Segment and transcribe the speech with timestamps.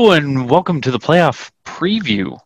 [0.00, 2.38] And welcome to the playoff preview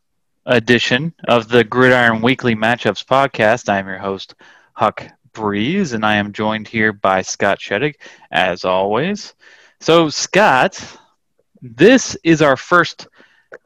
[0.45, 3.69] edition of the Gridiron Weekly Matchups podcast.
[3.69, 4.34] I am your host,
[4.73, 7.95] Huck Breeze, and I am joined here by Scott Sheddick,
[8.33, 9.34] as always.
[9.81, 10.84] So, Scott,
[11.62, 13.06] this is our first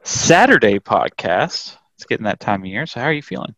[0.03, 1.75] Saturday podcast.
[1.95, 2.85] It's getting that time of year.
[2.85, 3.55] So, how are you feeling?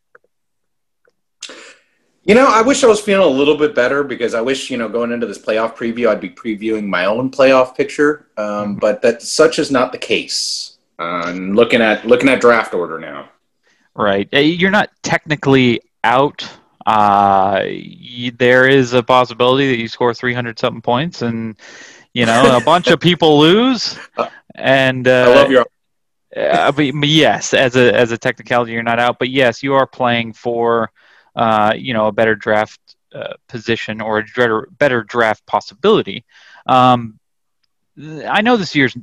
[2.23, 4.77] You know, I wish I was feeling a little bit better because I wish, you
[4.77, 8.27] know, going into this playoff preview, I'd be previewing my own playoff picture.
[8.37, 8.73] Um, mm-hmm.
[8.75, 10.77] but that such is not the case.
[10.99, 13.29] Uh, looking at looking at draft order now.
[13.95, 16.47] Right, you're not technically out.
[16.85, 21.57] Uh, you, there is a possibility that you score 300 something points, and
[22.13, 23.97] you know a bunch of people lose.
[24.53, 25.65] And uh, I love your.
[26.35, 29.17] uh, but, but yes, as a as a technicality, you're not out.
[29.17, 30.91] But yes, you are playing for
[31.35, 32.79] uh, you know, a better draft
[33.13, 36.25] uh, position or a better, better draft possibility.
[36.65, 37.19] Um,
[37.97, 38.95] I know this year's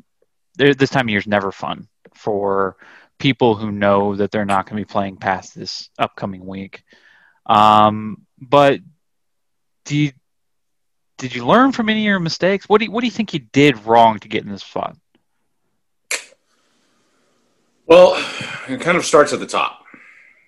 [0.56, 2.76] this time of year is never fun for
[3.18, 6.82] people who know that they're not going to be playing past this upcoming week.
[7.46, 8.80] Um, but
[9.88, 10.12] you,
[11.16, 12.68] did you learn from any of your mistakes?
[12.68, 14.96] What do you, what do you think you did wrong to get in this spot?
[17.86, 18.14] Well,
[18.68, 19.77] it kind of starts at the top.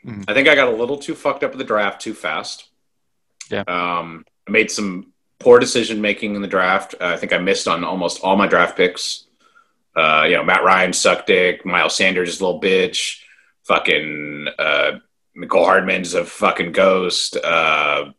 [0.04, 0.22] Mm-hmm.
[0.28, 2.68] I think I got a little too fucked up with the draft too fast.
[3.50, 3.64] Yeah.
[3.66, 6.94] Um, I made some poor decision making in the draft.
[7.00, 9.26] Uh, I think I missed on almost all my draft picks.
[9.96, 11.66] Uh, you know, Matt Ryan sucked dick.
[11.66, 13.18] Miles Sanders is a little bitch.
[13.64, 14.92] Fucking uh,
[15.36, 17.36] Mecole Hardman's a fucking ghost.
[17.36, 18.12] Uh,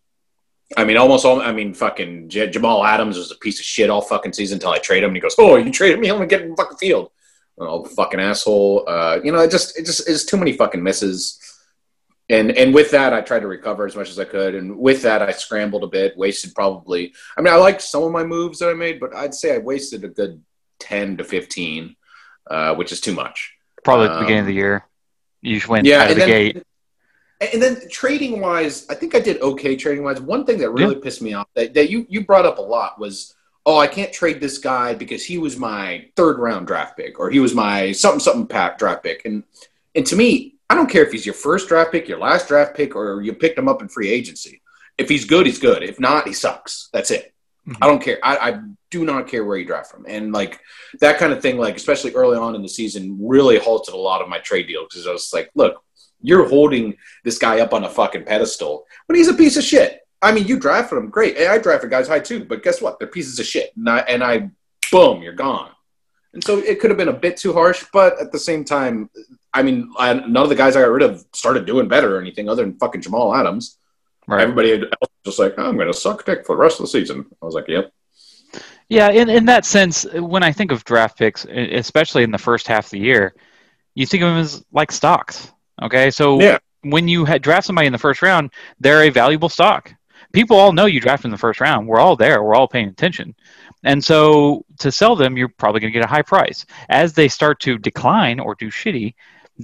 [0.78, 1.42] I mean, almost all.
[1.42, 4.72] I mean, fucking J- Jamal Adams was a piece of shit all fucking season until
[4.72, 5.10] I trade him.
[5.10, 6.10] And he goes, "Oh, you traded me?
[6.10, 7.12] I'm gonna get in the fucking field."
[7.58, 8.86] Oh, fucking asshole.
[8.88, 11.40] Uh, you know, it just it just is too many fucking misses
[12.32, 14.56] and and with that i tried to recover as much as i could.
[14.56, 18.12] And with that i scrambled a bit wasted probably i mean i liked some of
[18.12, 20.42] my moves that i made but i'd say i wasted a good
[20.80, 21.96] 10 to 15
[22.50, 23.54] uh, which is too much.
[23.84, 24.86] Probably at the beginning of the um, year.
[25.42, 26.64] You just went yeah, out of the then, gate.
[27.54, 30.94] And then trading wise i think i did okay trading wise one thing that really
[30.94, 31.02] yeah.
[31.02, 33.34] pissed me off that, that you you brought up a lot was
[33.66, 37.32] oh i can't trade this guy because he was my third round draft pick or
[37.32, 39.26] he was my something something pack draft pick.
[39.26, 39.44] And
[39.96, 42.78] and to me I don't care if he's your first draft pick, your last draft
[42.78, 44.62] pick, or you picked him up in free agency.
[44.98, 45.84] If he's good, he's good.
[45.84, 46.88] If not, he sucks.
[46.94, 47.34] That's it.
[47.68, 47.84] Mm-hmm.
[47.84, 48.20] I don't care.
[48.24, 50.06] I, I, do not care where you draft from.
[50.08, 50.62] And like
[51.02, 54.22] that kind of thing, like especially early on in the season, really halted a lot
[54.22, 55.84] of my trade deals because I was like, look,
[56.22, 56.96] you're holding
[57.26, 60.00] this guy up on a fucking pedestal, but he's a piece of shit.
[60.22, 61.38] I mean, you draft drafted him, great.
[61.38, 62.98] I drafted guys high too, but guess what?
[62.98, 63.72] They're pieces of shit.
[63.76, 64.50] And I, and I
[64.90, 65.72] boom, you're gone.
[66.34, 69.10] And so it could have been a bit too harsh, but at the same time,
[69.54, 72.22] I mean, I, none of the guys I got rid of started doing better or
[72.22, 73.78] anything other than fucking Jamal Adams.
[74.28, 74.42] Right.
[74.42, 76.86] Everybody else was just like, oh, I'm going to suck dick for the rest of
[76.86, 77.26] the season.
[77.42, 77.92] I was like, yep.
[78.88, 82.68] Yeah, in, in that sense, when I think of draft picks, especially in the first
[82.68, 83.34] half of the year,
[83.96, 85.52] you think of them as like stocks.
[85.82, 86.60] Okay, so yeah.
[86.82, 89.94] when you had draft somebody in the first round, they're a valuable stock.
[90.34, 91.88] People all know you drafted in the first round.
[91.88, 92.44] We're all there.
[92.44, 93.36] We're all paying attention.
[93.84, 96.66] And so to sell them, you're probably going to get a high price.
[96.90, 99.16] As they start to decline or do shitty,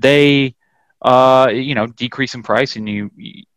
[0.01, 0.55] they
[1.01, 3.11] uh, you know decrease in price and you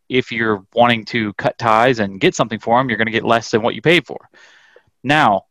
[0.09, 3.25] if you're wanting to cut ties and get something for them you're going to get
[3.25, 4.29] less than what you paid for
[5.03, 5.45] now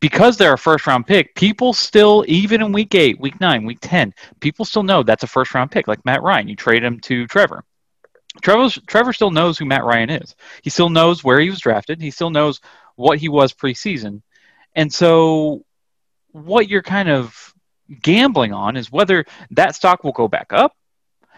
[0.00, 3.78] because they're a first round pick people still even in week 8 week 9 week
[3.80, 7.00] 10 people still know that's a first round pick like matt ryan you trade him
[7.00, 7.64] to trevor
[8.42, 10.34] Trevor, Trevor still knows who Matt Ryan is.
[10.62, 12.00] He still knows where he was drafted.
[12.00, 12.60] He still knows
[12.96, 14.22] what he was preseason.
[14.74, 15.64] And so,
[16.32, 17.53] what you're kind of
[18.02, 20.76] gambling on is whether that stock will go back up,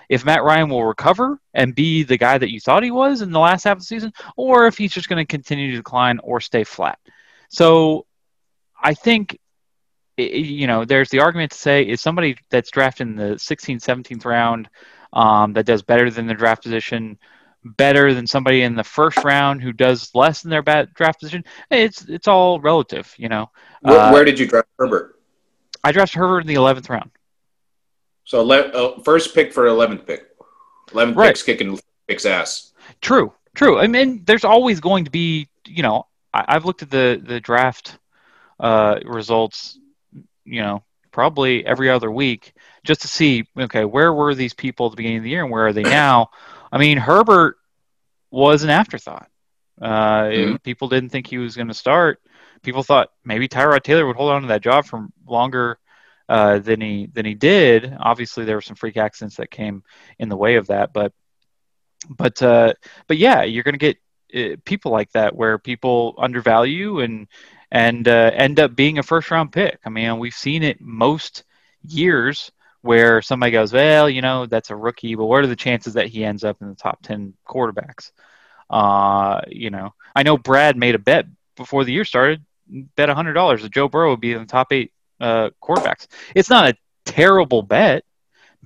[0.08, 3.32] if Matt Ryan will recover and be the guy that you thought he was in
[3.32, 6.20] the last half of the season, or if he's just going to continue to decline
[6.22, 6.98] or stay flat.
[7.48, 8.06] So
[8.80, 9.38] I think,
[10.16, 14.24] you know, there's the argument to say is somebody that's drafted in the 16th, 17th
[14.24, 14.68] round
[15.12, 17.18] um, that does better than the draft position
[17.76, 21.44] better than somebody in the first round who does less than their draft position.
[21.70, 23.50] It's it's all relative, you know.
[23.80, 25.15] Where, uh, where did you draft Herbert?
[25.86, 27.12] I drafted Herbert in the eleventh round.
[28.24, 30.26] So uh, first pick for eleventh pick.
[30.92, 31.28] Eleventh right.
[31.28, 31.78] pick's kicking
[32.08, 32.72] picks ass.
[33.00, 33.78] True, true.
[33.78, 37.38] I mean, there's always going to be, you know, I, have looked at the the
[37.38, 38.00] draft
[38.58, 39.78] uh, results,
[40.44, 42.52] you know, probably every other week
[42.82, 45.52] just to see, okay, where were these people at the beginning of the year and
[45.52, 46.30] where are they now?
[46.72, 47.58] I mean, Herbert
[48.32, 49.30] was an afterthought.
[49.80, 50.56] Uh, mm-hmm.
[50.56, 52.20] People didn't think he was going to start
[52.62, 55.78] people thought maybe Tyrod Taylor would hold on to that job for longer
[56.28, 57.96] uh, than he than he did.
[57.98, 59.82] Obviously, there were some freak accidents that came
[60.18, 61.12] in the way of that, but
[62.08, 62.72] but uh,
[63.06, 63.98] but yeah, you're going to get
[64.34, 67.28] uh, people like that where people undervalue and
[67.70, 69.78] and uh, end up being a first round pick.
[69.84, 71.44] I mean, we've seen it most
[71.82, 72.50] years
[72.82, 76.06] where somebody goes, well, you know, that's a rookie, but what are the chances that
[76.06, 78.12] he ends up in the top 10 quarterbacks?
[78.70, 81.26] Uh, you know, I know Brad made a bet
[81.56, 84.92] before the year started, bet $100 that Joe Burrow would be in the top eight
[85.20, 86.06] uh, quarterbacks.
[86.34, 88.04] It's not a terrible bet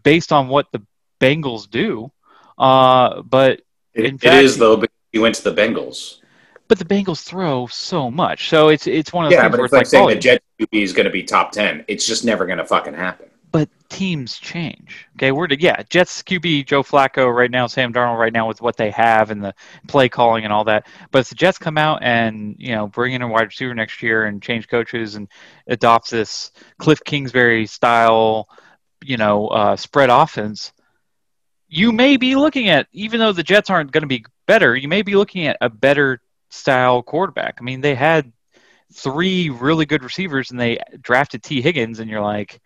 [0.03, 0.83] based on what the
[1.21, 2.11] Bengals do,
[2.59, 3.63] uh, but
[3.95, 4.77] it, fact, it is though.
[4.77, 6.21] But he went to the Bengals.
[6.69, 9.59] But the Bengals throw so much, so it's it's one of those yeah, things but
[9.59, 11.85] where it's, like, like saying the Jets QB is going to be top ten.
[11.89, 13.30] It's just never going to fucking happen.
[13.53, 15.09] But teams change.
[15.17, 18.63] Okay, we're to, yeah, Jets QB Joe Flacco right now, Sam Darnold right now with
[18.63, 19.55] what they have and the
[19.89, 20.87] play calling and all that.
[21.11, 24.03] But if the Jets come out and you know bring in a wide receiver next
[24.03, 25.29] year and change coaches and
[25.67, 28.49] adopt this Cliff Kingsbury style,
[29.03, 30.73] you know, uh, spread offense,
[31.69, 34.89] you may be looking at even though the Jets aren't going to be better, you
[34.89, 36.21] may be looking at a better
[36.51, 37.59] style quarterback.
[37.61, 38.33] I mean, they had
[38.93, 42.61] three really good receivers and they drafted Tee Higgins, and you're like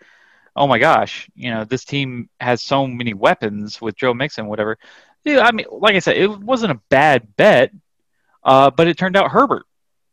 [0.56, 4.79] oh my gosh, you know, this team has so many weapons with Joe Mixon, whatever.
[5.25, 7.73] Yeah, I mean, like I said, it wasn't a bad bet,
[8.43, 9.65] uh, but it turned out Herbert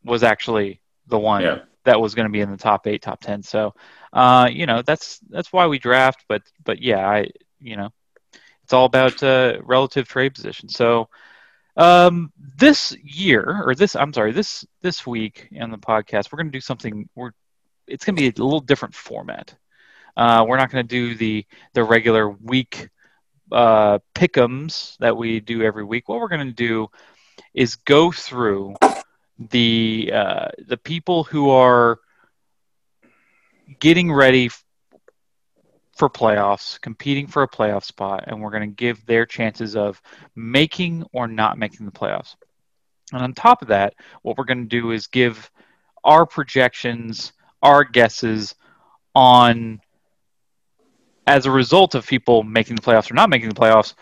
[0.03, 1.59] was actually the one yeah.
[1.83, 3.43] that was going to be in the top eight, top ten.
[3.43, 3.75] So,
[4.13, 6.25] uh, you know, that's that's why we draft.
[6.27, 7.27] But but yeah, I
[7.59, 7.89] you know,
[8.63, 10.69] it's all about uh, relative trade position.
[10.69, 11.09] So.
[11.77, 16.51] Um, this year, or this, I'm sorry, this this week in the podcast, we're going
[16.51, 17.07] to do something.
[17.15, 17.31] We're
[17.87, 19.55] it's going to be a little different format.
[20.15, 22.89] Uh, we're not going to do the the regular week
[23.51, 26.07] uh, pickums that we do every week.
[26.07, 26.87] What we're going to do
[27.53, 28.75] is go through
[29.49, 31.99] the uh, the people who are
[33.79, 34.49] getting ready
[35.97, 40.01] for playoffs, competing for a playoff spot, and we're going to give their chances of
[40.35, 42.35] making or not making the playoffs.
[43.13, 45.51] And on top of that, what we're going to do is give
[46.03, 48.55] our projections, our guesses
[49.13, 49.81] on
[51.31, 53.93] as a result of people making the playoffs or not making the playoffs,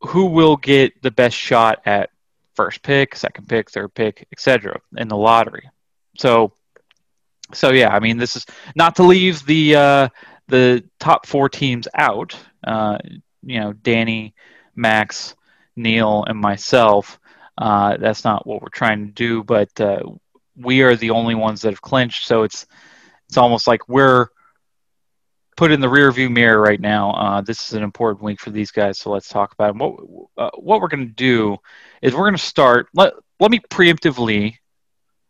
[0.00, 2.10] who will get the best shot at
[2.54, 4.80] first pick, second pick, third pick, etc.
[4.96, 5.68] in the lottery.
[6.16, 6.52] So,
[7.52, 10.08] so yeah, I mean, this is not to leave the uh,
[10.48, 12.34] the top four teams out.
[12.66, 12.98] Uh,
[13.42, 14.34] you know, Danny,
[14.74, 15.34] Max,
[15.76, 17.18] Neil, and myself.
[17.58, 20.00] Uh, that's not what we're trying to do, but uh,
[20.56, 22.26] we are the only ones that have clinched.
[22.26, 22.66] So it's
[23.28, 24.28] it's almost like we're
[25.56, 27.12] put in the rear view mirror right now.
[27.12, 29.78] Uh, this is an important week for these guys, so let's talk about them.
[29.78, 31.56] What uh, what we're going to do
[32.02, 32.88] is we're going to start.
[32.94, 34.56] Let let me preemptively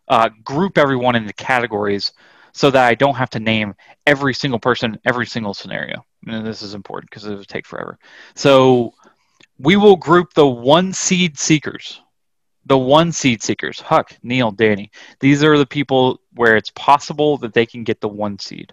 [0.09, 2.13] uh, group everyone into categories
[2.53, 3.75] so that I don't have to name
[4.07, 6.05] every single person, every single scenario.
[6.27, 7.99] And this is important because it would take forever.
[8.35, 8.95] So
[9.59, 12.01] we will group the one seed seekers.
[12.67, 14.91] The one seed seekers, Huck, Neil, Danny.
[15.21, 18.73] These are the people where it's possible that they can get the one seed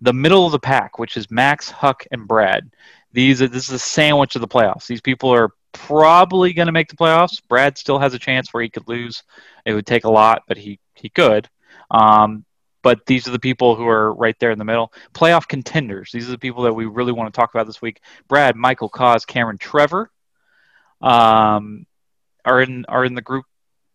[0.00, 2.70] the middle of the pack, which is Max, Huck, and Brad.
[3.12, 4.86] These are, this is a sandwich of the playoffs.
[4.86, 7.40] These people are probably going to make the playoffs.
[7.48, 9.22] Brad still has a chance where he could lose.
[9.64, 11.48] It would take a lot, but he he could.
[11.90, 12.44] Um,
[12.82, 14.92] but these are the people who are right there in the middle.
[15.12, 16.10] Playoff contenders.
[16.12, 18.00] These are the people that we really want to talk about this week.
[18.28, 20.10] Brad, Michael, Cause, Cameron, Trevor,
[21.00, 21.86] um,
[22.44, 23.44] are in are in the group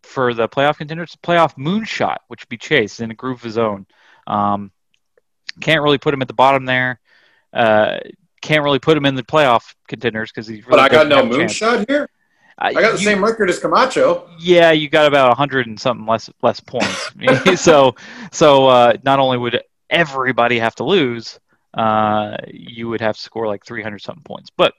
[0.02, 1.16] for the playoff contenders.
[1.22, 3.86] Playoff moonshot, which would be Chase in a group of his own.
[4.26, 4.70] Um,
[5.60, 7.00] can't really put him at the bottom there.
[7.52, 7.98] Uh,
[8.42, 10.66] can't really put him in the playoff contenders because he's.
[10.66, 12.08] Really but I got no moonshot here.
[12.58, 14.30] I got the you, same record as Camacho.
[14.38, 17.10] Yeah, you got about a hundred and something less less points.
[17.60, 17.94] so
[18.30, 21.38] so uh, not only would everybody have to lose,
[21.74, 24.50] uh, you would have to score like three hundred something points.
[24.56, 24.74] But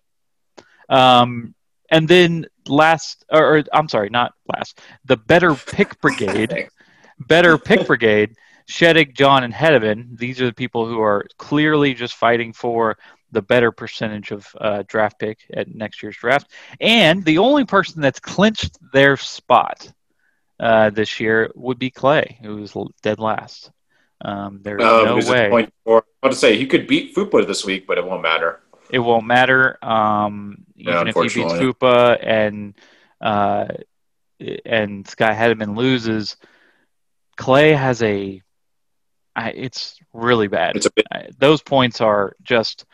[0.88, 1.53] um,
[1.91, 4.79] and then last, or, or I'm sorry, not last.
[5.05, 6.70] The better pick brigade,
[7.20, 8.36] better pick brigade
[8.69, 12.98] Sheddick, John, and Hedevin, these are the people who are clearly just fighting for
[13.31, 16.51] the better percentage of uh, draft pick at next year's draft.
[16.79, 19.91] And the only person that's clinched their spot
[20.60, 23.72] uh, this year would be Clay, who was dead last.
[24.22, 25.50] Um, there's um, no way.
[25.50, 26.05] Point four.
[26.24, 28.62] I want to say he could beat Fupa this week, but it won't matter.
[28.89, 29.77] It won't matter.
[29.84, 32.74] Um, yeah, even if he beats Fupa and
[33.19, 33.67] uh,
[34.65, 36.38] and Sky Hedman loses,
[37.36, 38.41] Clay has a
[39.36, 40.77] I, it's really bad.
[40.77, 42.86] It's bit- Those points are just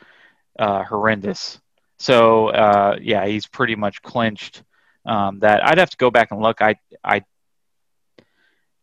[0.57, 1.59] uh, horrendous.
[1.99, 4.63] So uh, yeah, he's pretty much clinched
[5.05, 5.63] um, that.
[5.63, 6.61] I'd have to go back and look.
[6.61, 7.23] I I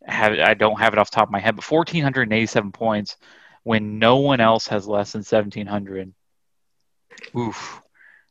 [0.05, 2.33] have I don't have it off the top of my head, but fourteen hundred and
[2.33, 3.17] eighty-seven points
[3.65, 6.15] when no one else has less than seventeen hundred.
[7.37, 7.83] Oof,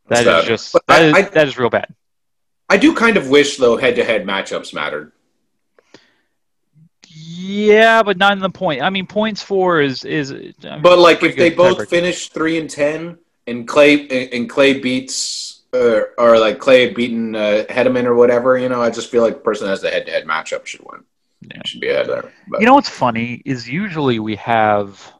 [0.07, 1.93] that is just that is, I, that is real bad.
[2.69, 5.11] I do kind of wish though head-to-head matchups mattered.
[7.19, 8.81] Yeah, but not in the point.
[8.81, 10.31] I mean, points four is is.
[10.31, 14.79] I mean, but like, if they both finish three and ten, and Clay and Clay
[14.79, 19.23] beats or, or like Clay beating uh, Hedeman or whatever, you know, I just feel
[19.23, 21.03] like the person that has the head-to-head matchup should win.
[21.41, 21.61] Yeah.
[21.65, 22.31] Should be ahead there.
[22.47, 22.59] But.
[22.59, 25.13] You know what's funny is usually we have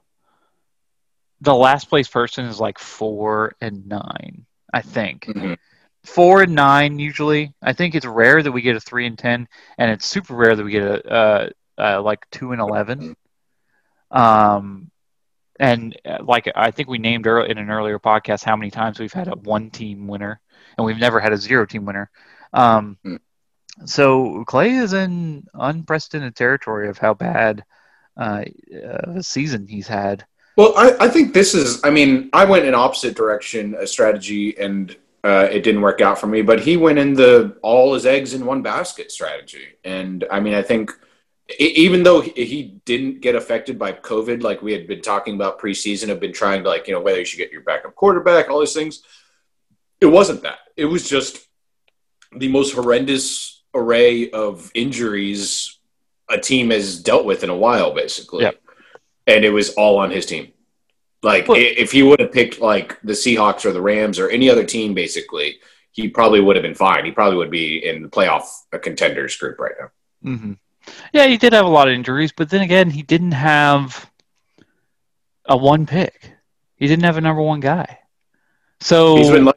[1.42, 4.46] the last place person is like four and nine.
[4.74, 5.26] I think.
[5.26, 5.54] Mm-hmm
[6.08, 7.54] four and nine usually.
[7.62, 10.56] I think it's rare that we get a three and ten, and it's super rare
[10.56, 13.16] that we get a uh, uh, like two and eleven.
[14.12, 14.92] Um,
[15.60, 19.00] and uh, like I think we named early, in an earlier podcast how many times
[19.00, 20.40] we've had a one team winner,
[20.78, 22.10] and we've never had a zero team winner.
[22.54, 23.16] Um, hmm.
[23.86, 27.64] so Clay is in unprecedented territory of how bad
[28.16, 28.44] uh,
[29.16, 30.26] a season he's had.
[30.56, 31.84] Well, I, I think this is.
[31.84, 36.18] I mean, I went in opposite direction, a strategy, and uh, it didn't work out
[36.20, 36.42] for me.
[36.42, 40.56] But he went in the all his eggs in one basket strategy, and I mean,
[40.56, 40.92] I think
[41.60, 46.10] even though he didn't get affected by COVID, like we had been talking about preseason,
[46.10, 48.60] have been trying to like you know whether you should get your backup quarterback, all
[48.60, 49.04] these things.
[50.02, 50.60] It wasn't that.
[50.76, 51.48] It was just
[52.36, 55.80] the most horrendous array of injuries
[56.30, 58.44] a team has dealt with in a while, basically.
[58.44, 58.62] Yep.
[59.28, 60.52] And it was all on his team.
[61.24, 64.50] Like well, if he would have picked like the Seahawks or the Rams or any
[64.50, 65.60] other team, basically,
[65.92, 67.06] he probably would have been fine.
[67.06, 68.44] He probably would be in the playoff
[68.82, 70.32] contenders group right now.
[70.32, 70.54] Mm-hmm.
[71.14, 74.10] Yeah, he did have a lot of injuries, but then again, he didn't have
[75.46, 76.32] a one pick.
[76.76, 78.00] He didn't have a number one guy.
[78.80, 79.56] So he's been like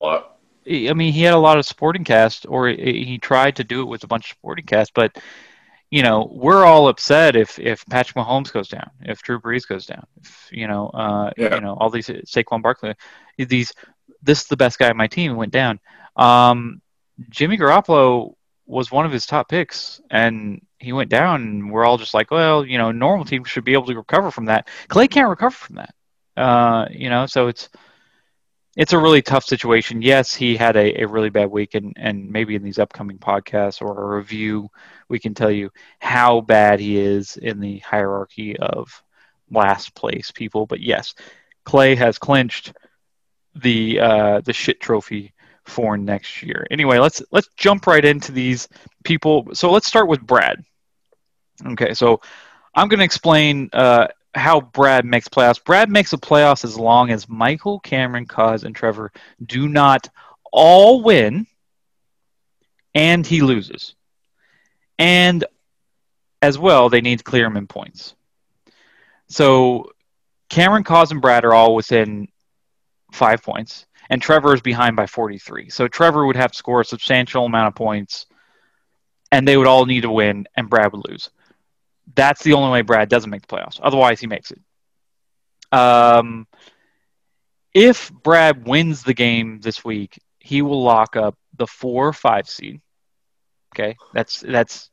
[0.00, 0.38] a lot.
[0.66, 3.86] I mean, he had a lot of supporting cast, or he tried to do it
[3.86, 5.18] with a bunch of supporting cast, but
[5.90, 9.84] you know, we're all upset if if Patrick Mahomes goes down, if Drew Brees goes
[9.84, 11.56] down, if you know, uh, yeah.
[11.56, 12.94] you know, all these Saquon Barkley,
[13.36, 13.74] these
[14.22, 15.80] this is the best guy on my team went down.
[16.16, 16.80] Um,
[17.28, 18.34] Jimmy Garoppolo
[18.66, 22.30] was one of his top picks, and he went down, and we're all just like,
[22.30, 24.68] well, you know, normal teams should be able to recover from that.
[24.88, 25.94] Clay can't recover from that,
[26.36, 27.68] uh, you know, so it's
[28.76, 30.00] it's a really tough situation.
[30.00, 33.82] Yes, he had a, a really bad week, and, and maybe in these upcoming podcasts
[33.82, 34.70] or a review,
[35.08, 39.02] we can tell you how bad he is in the hierarchy of
[39.50, 40.66] last place people.
[40.66, 41.14] But yes,
[41.64, 42.72] Clay has clinched
[43.54, 46.66] the uh, the shit trophy for next year.
[46.70, 48.68] Anyway, let's let's jump right into these
[49.04, 49.48] people.
[49.54, 50.64] So let's start with Brad.
[51.64, 52.20] Okay, so
[52.74, 55.62] I'm going to explain uh, how Brad makes playoffs.
[55.62, 59.12] Brad makes the playoffs as long as Michael, Cameron, Cuz, and Trevor
[59.44, 60.08] do not
[60.50, 61.46] all win
[62.94, 63.94] and he loses.
[64.98, 65.44] And
[66.40, 68.14] as well, they need to clear him in points.
[69.28, 69.92] So
[70.48, 72.28] Cameron, Cuz, and Brad are all within
[73.12, 75.70] five points, and Trevor is behind by 43.
[75.70, 78.26] So Trevor would have to score a substantial amount of points,
[79.32, 81.30] and they would all need to win, and Brad would lose.
[82.14, 83.80] That's the only way Brad doesn't make the playoffs.
[83.82, 84.60] Otherwise, he makes it.
[85.74, 86.46] Um,
[87.72, 92.46] if Brad wins the game this week, he will lock up the four or five
[92.46, 92.82] seed.
[93.74, 94.90] Okay, that's that's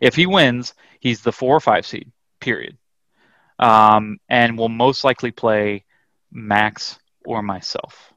[0.00, 2.10] if he wins, he's the four or five seed.
[2.40, 2.76] Period.
[3.60, 5.84] Um, and will most likely play
[6.32, 8.12] Max or myself.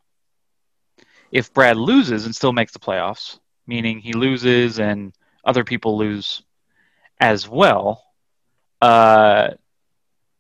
[1.32, 5.14] If Brad loses and still makes the playoffs, meaning he loses and
[5.46, 6.44] other people lose
[7.20, 8.04] as well,
[8.82, 9.52] uh,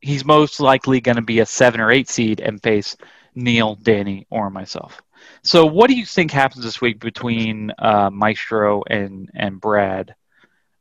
[0.01, 2.97] he's most likely going to be a seven or eight seed and face
[3.35, 5.01] Neil, Danny, or myself.
[5.43, 10.15] So, what do you think happens this week between uh, Maestro and and Brad,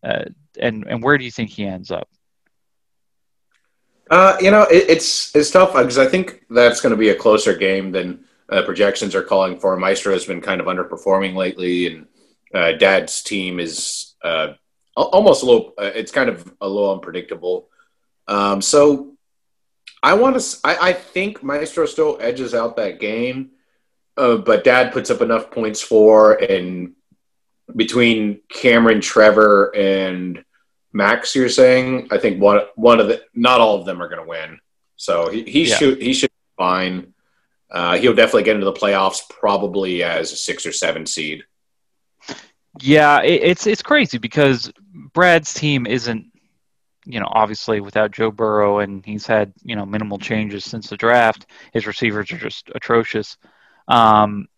[0.02, 0.24] uh,
[0.58, 2.08] and and where do you think he ends up?
[4.10, 7.14] Uh, you know, it, it's it's tough because I think that's going to be a
[7.14, 9.76] closer game than uh, projections are calling for.
[9.76, 12.06] Maestro has been kind of underperforming lately, and
[12.54, 14.54] uh, Dad's team is uh,
[14.96, 15.72] almost a little.
[15.78, 17.68] Uh, it's kind of a little unpredictable.
[18.26, 19.14] Um, so
[20.02, 20.58] I want to.
[20.64, 23.50] I, I, think Maestro still edges out that game,
[24.16, 26.92] uh, but Dad puts up enough points for and
[27.76, 30.44] between Cameron, Trevor, and
[30.92, 31.34] Max.
[31.36, 34.28] You're saying I think one one of the not all of them are going to
[34.28, 34.58] win.
[34.96, 35.76] So he, he yeah.
[35.76, 37.14] should he should be fine.
[37.70, 41.44] Uh, he'll definitely get into the playoffs probably as a six or seven seed.
[42.80, 44.72] Yeah, it, it's it's crazy because
[45.12, 46.26] Brad's team isn't,
[47.04, 50.96] you know, obviously without Joe Burrow, and he's had you know minimal changes since the
[50.96, 51.46] draft.
[51.72, 53.36] His receivers are just atrocious,
[53.88, 54.48] um,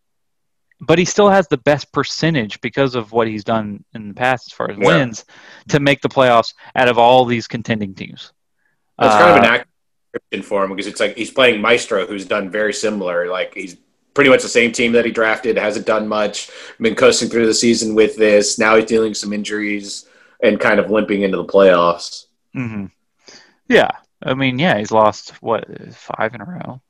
[0.80, 4.48] but he still has the best percentage because of what he's done in the past
[4.48, 4.86] as far as yeah.
[4.86, 5.24] wins
[5.68, 8.32] to make the playoffs out of all these contending teams.
[8.98, 9.64] That's uh, kind of an uh,
[10.14, 13.28] accurate for him because it's like he's playing Maestro, who's done very similar.
[13.28, 13.76] Like he's
[14.14, 15.56] pretty much the same team that he drafted.
[15.56, 16.50] Hasn't done much.
[16.80, 18.58] Been coasting through the season with this.
[18.58, 20.06] Now he's dealing some injuries
[20.42, 22.26] and kind of limping into the playoffs.
[22.54, 22.86] Mm-hmm.
[23.68, 23.90] Yeah,
[24.22, 26.80] I mean, yeah, he's lost what five in a row.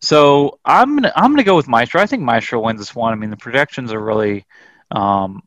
[0.00, 2.00] So I'm gonna I'm gonna go with Maestro.
[2.00, 3.12] I think Maestro wins this one.
[3.12, 4.46] I mean, the projections are really,
[4.90, 5.42] um,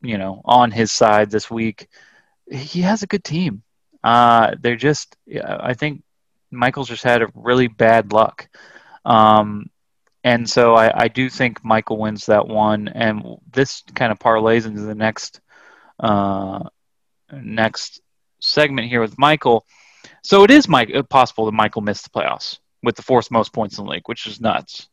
[0.00, 1.88] you know, on his side this week.
[2.50, 3.62] He has a good team.
[4.02, 6.02] Uh, they're just, I think
[6.52, 8.48] Michael's just had a really bad luck.
[9.04, 9.70] Um,
[10.24, 14.66] and so I, I, do think Michael wins that one, and this kind of parlays
[14.66, 15.40] into the next
[15.98, 16.60] uh,
[17.32, 18.00] next
[18.40, 19.66] segment here with Michael.
[20.22, 23.52] So it is Mike, uh, possible that Michael missed the playoffs with the fourth most
[23.52, 24.88] points in the league, which is nuts.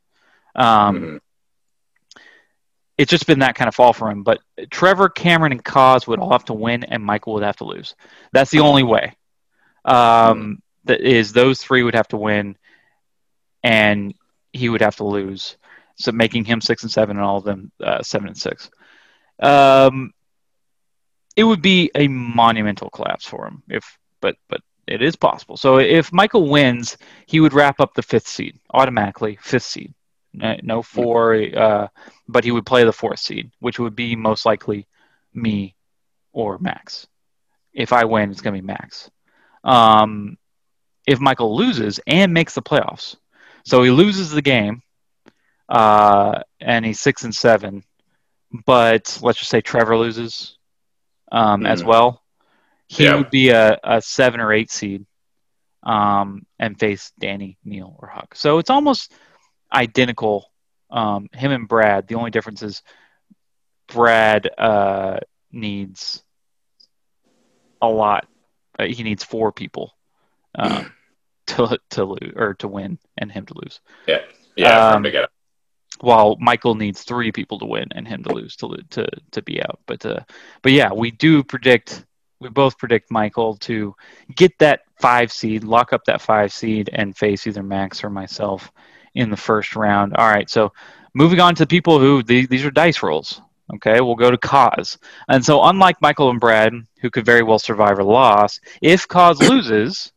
[0.55, 1.17] Um, mm-hmm.
[2.97, 4.23] It's just been that kind of fall for him.
[4.23, 4.39] But
[4.71, 7.95] Trevor, Cameron, and Cos would all have to win, and Michael would have to lose.
[8.33, 9.15] That's the only way.
[9.85, 10.53] Um, mm-hmm.
[10.85, 12.57] That is those three would have to win,
[13.63, 14.13] and
[14.53, 15.57] he would have to lose,
[15.95, 18.69] so making him six and seven, and all of them uh, seven and six.
[19.39, 20.13] Um,
[21.35, 25.55] it would be a monumental collapse for him if, but but it is possible.
[25.55, 29.93] So if Michael wins, he would wrap up the fifth seed automatically, fifth seed.
[30.33, 31.87] No four, uh,
[32.27, 34.87] but he would play the fourth seed, which would be most likely
[35.33, 35.75] me
[36.33, 37.07] or Max.
[37.73, 39.09] If I win, it's going to be Max.
[39.63, 40.37] Um,
[41.09, 43.15] if Michael loses and makes the playoffs,
[43.65, 44.83] so he loses the game,
[45.67, 47.83] uh, and he's six and seven.
[48.65, 50.57] But let's just say Trevor loses
[51.31, 51.67] um, mm.
[51.67, 52.21] as well.
[52.87, 53.15] He yeah.
[53.15, 55.05] would be a, a seven or eight seed
[55.81, 58.35] um, and face Danny, Neil, or Huck.
[58.35, 59.11] So it's almost
[59.73, 60.51] identical.
[60.91, 62.07] Um, him and Brad.
[62.07, 62.83] The only difference is
[63.87, 65.19] Brad uh,
[65.51, 66.23] needs
[67.81, 68.27] a lot.
[68.77, 69.95] Uh, he needs four people.
[70.55, 70.91] Um,
[71.55, 73.79] to to lose or to win and him to lose.
[74.07, 74.21] Yeah,
[74.55, 75.29] yeah, um, to get
[76.01, 79.61] While Michael needs three people to win and him to lose to to to be
[79.61, 79.79] out.
[79.85, 80.19] But uh,
[80.61, 82.05] but yeah, we do predict.
[82.41, 83.93] We both predict Michael to
[84.33, 88.71] get that five seed, lock up that five seed, and face either Max or myself
[89.15, 90.15] in the first round.
[90.15, 90.71] All right, so
[91.13, 93.41] moving on to people who these, these are dice rolls.
[93.75, 94.97] Okay, we'll go to Cause.
[95.27, 99.39] And so, unlike Michael and Brad, who could very well survive a loss, if Cause
[99.39, 100.11] loses,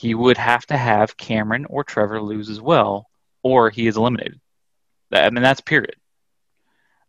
[0.00, 3.10] he would have to have Cameron or Trevor lose as well,
[3.42, 4.40] or he is eliminated.
[5.12, 5.96] I mean, that's period.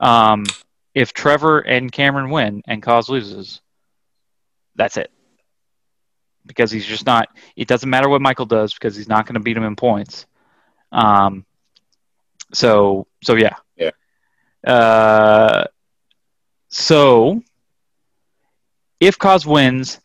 [0.01, 0.43] Um,
[0.93, 3.61] if Trevor and Cameron win and Cause loses,
[4.75, 5.09] that's it.
[6.45, 7.29] Because he's just not.
[7.55, 10.25] It doesn't matter what Michael does because he's not going to beat him in points.
[10.91, 11.45] Um.
[12.53, 13.55] So so yeah.
[13.77, 13.91] Yeah.
[14.69, 15.63] Uh.
[16.67, 17.41] So
[18.99, 20.01] if Cause wins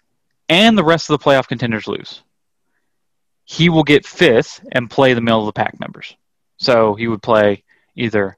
[0.48, 2.22] and the rest of the playoff contenders lose,
[3.46, 6.14] he will get fifth and play the middle of the pack members.
[6.58, 8.36] So he would play either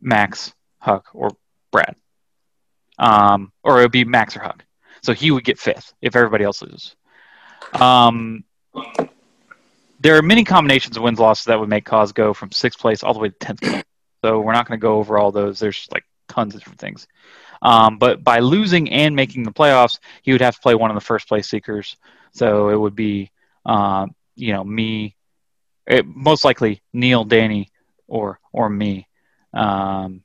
[0.00, 1.30] Max, Huck, or
[1.72, 1.96] Brad.
[2.98, 4.64] Um, or it would be Max or Huck.
[5.02, 6.94] So he would get fifth if everybody else loses.
[7.72, 8.44] Um,
[9.98, 13.02] there are many combinations of wins losses that would make Cause go from sixth place
[13.02, 13.84] all the way to tenth place.
[14.22, 15.58] So we're not going to go over all those.
[15.58, 17.06] There's like tons of different things.
[17.62, 20.94] Um, but by losing and making the playoffs, he would have to play one of
[20.94, 21.96] the first place seekers.
[22.32, 23.30] So it would be
[23.64, 25.16] uh, you know me,
[25.86, 27.68] it, most likely Neil, Danny,
[28.06, 29.08] or or me.
[29.52, 30.22] Um,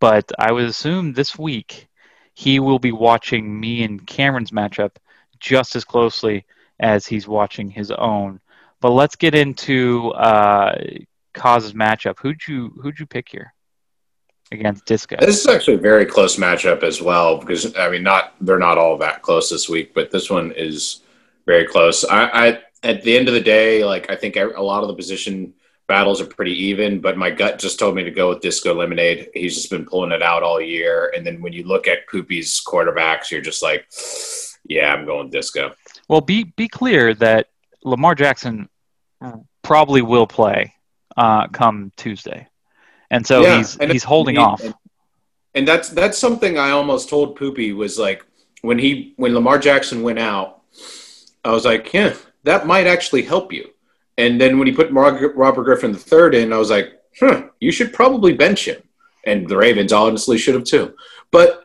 [0.00, 1.88] but I would assume this week
[2.34, 4.96] he will be watching me and Cameron's matchup
[5.38, 6.44] just as closely
[6.80, 8.40] as he's watching his own.
[8.80, 10.76] But let's get into uh,
[11.34, 12.18] Cause's matchup.
[12.18, 13.54] Who'd you who'd you pick here
[14.50, 15.16] against Disco?
[15.20, 18.78] This is actually a very close matchup as well because I mean not they're not
[18.78, 21.02] all that close this week, but this one is
[21.46, 22.04] very close.
[22.04, 24.94] I, I at the end of the day, like I think a lot of the
[24.94, 25.54] position
[25.88, 29.28] battles are pretty even, but my gut just told me to go with Disco Lemonade.
[29.34, 31.12] He's just been pulling it out all year.
[31.14, 33.86] And then when you look at Poopy's quarterbacks, you're just like,
[34.64, 35.74] yeah, I'm going Disco.
[36.08, 37.48] Well, be be clear that
[37.84, 38.68] Lamar Jackson
[39.62, 40.74] probably will play
[41.16, 42.48] uh, come Tuesday,
[43.10, 44.62] and so yeah, he's and he's holding he, off.
[44.62, 44.74] And,
[45.54, 48.24] and that's that's something I almost told Poopy was like
[48.62, 50.62] when he when Lamar Jackson went out,
[51.44, 53.70] I was like, yeah, that might actually help you.
[54.18, 57.92] And then when he put Robert Griffin III in, I was like, huh, you should
[57.92, 58.82] probably bench him.
[59.24, 60.94] And the Ravens honestly should have too.
[61.30, 61.64] But,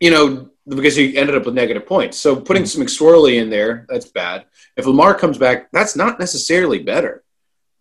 [0.00, 2.18] you know, because he ended up with negative points.
[2.18, 2.82] So putting mm-hmm.
[2.82, 4.46] some McSorley in there, that's bad.
[4.76, 7.22] If Lamar comes back, that's not necessarily better.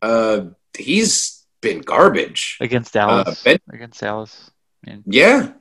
[0.01, 0.47] Uh,
[0.77, 2.57] he's been garbage.
[2.61, 3.27] Against Dallas.
[3.27, 4.51] Uh, ben- against Dallas.
[4.85, 5.03] Man.
[5.05, 5.53] Yeah.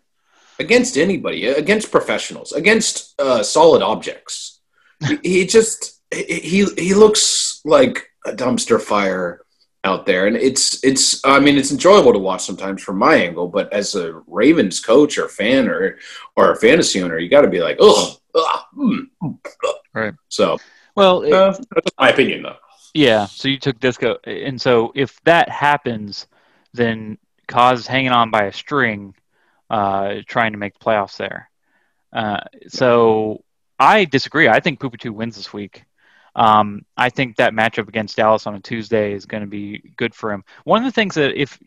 [0.59, 1.47] Against anybody.
[1.47, 2.53] Against professionals.
[2.53, 4.61] Against uh, solid objects.
[5.07, 9.41] he, he just he he looks like a dumpster fire
[9.85, 13.49] out there and it's it's i mean it's enjoyable to watch sometimes from my angle
[13.49, 15.99] but as a ravens coach or fan or
[16.37, 18.17] or a fantasy owner you got to be like oh
[19.95, 20.15] right.
[20.29, 20.59] So,
[20.97, 22.57] well, it, uh, that's my opinion, though.
[22.95, 23.27] Yeah.
[23.27, 26.27] So you took disco, and so if that happens,
[26.73, 29.15] then Cause hanging on by a string,
[29.69, 31.51] uh, trying to make the playoffs there.
[32.13, 33.45] Uh, so
[33.79, 34.49] I disagree.
[34.49, 35.85] I think Pupitu wins this week.
[36.35, 40.15] Um, I think that matchup against Dallas on a Tuesday is going to be good
[40.15, 40.45] for him.
[40.65, 41.59] One of the things that if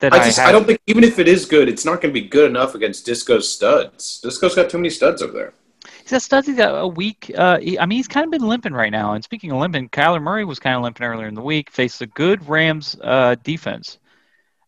[0.00, 2.00] that I just I, have, I don't think even if it is good, it's not
[2.00, 4.20] going to be good enough against Disco's studs.
[4.20, 5.54] Disco's got too many studs over there.
[6.02, 6.46] He's got studs.
[6.48, 7.30] He's got a week.
[7.36, 9.14] Uh, he, I mean, he's kind of been limping right now.
[9.14, 11.70] And speaking of limping, Kyler Murray was kind of limping earlier in the week.
[11.70, 13.98] Faced a good Rams uh, defense.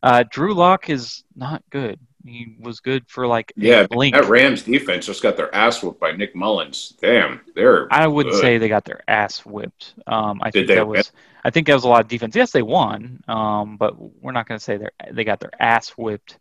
[0.02, 1.98] Uh, Drew Lock is not good.
[2.26, 3.86] He was good for like yeah.
[3.86, 6.94] That Rams defense just got their ass whooped by Nick Mullens.
[7.00, 7.86] Damn, they're.
[7.92, 8.40] I wouldn't good.
[8.40, 9.94] say they got their ass whipped.
[10.06, 11.12] Um, I Did think that was.
[11.44, 12.34] I think that was a lot of defense.
[12.34, 13.22] Yes, they won.
[13.28, 16.38] Um, but we're not going to say they they got their ass whipped.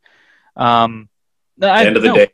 [0.55, 1.09] Um,
[1.61, 2.15] I, end of the no.
[2.15, 2.29] day,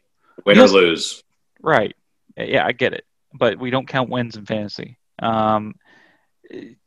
[0.46, 1.24] win yes, or lose.
[1.62, 1.96] Right.
[2.38, 4.98] Yeah, I get it, but we don't count wins in fantasy.
[5.18, 5.76] Um,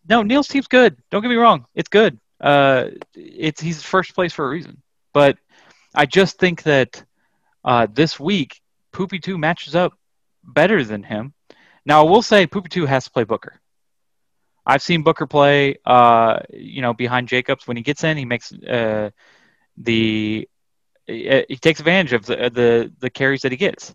[0.08, 0.96] no, Neil's team's good.
[1.10, 2.20] Don't get me wrong; it's good.
[2.40, 4.80] Uh, it's he's first place for a reason.
[5.12, 5.38] But
[5.94, 7.04] I just think that
[7.64, 8.60] uh, this week,
[8.92, 9.92] Poopy Two matches up
[10.42, 11.34] better than him.
[11.84, 13.60] Now, I will say Poopy Two has to play Booker.
[14.64, 17.66] I've seen Booker play, uh, you know, behind Jacobs.
[17.66, 19.10] When he gets in, he makes uh,
[19.76, 20.48] the
[21.06, 23.94] he takes advantage of the, the the carries that he gets.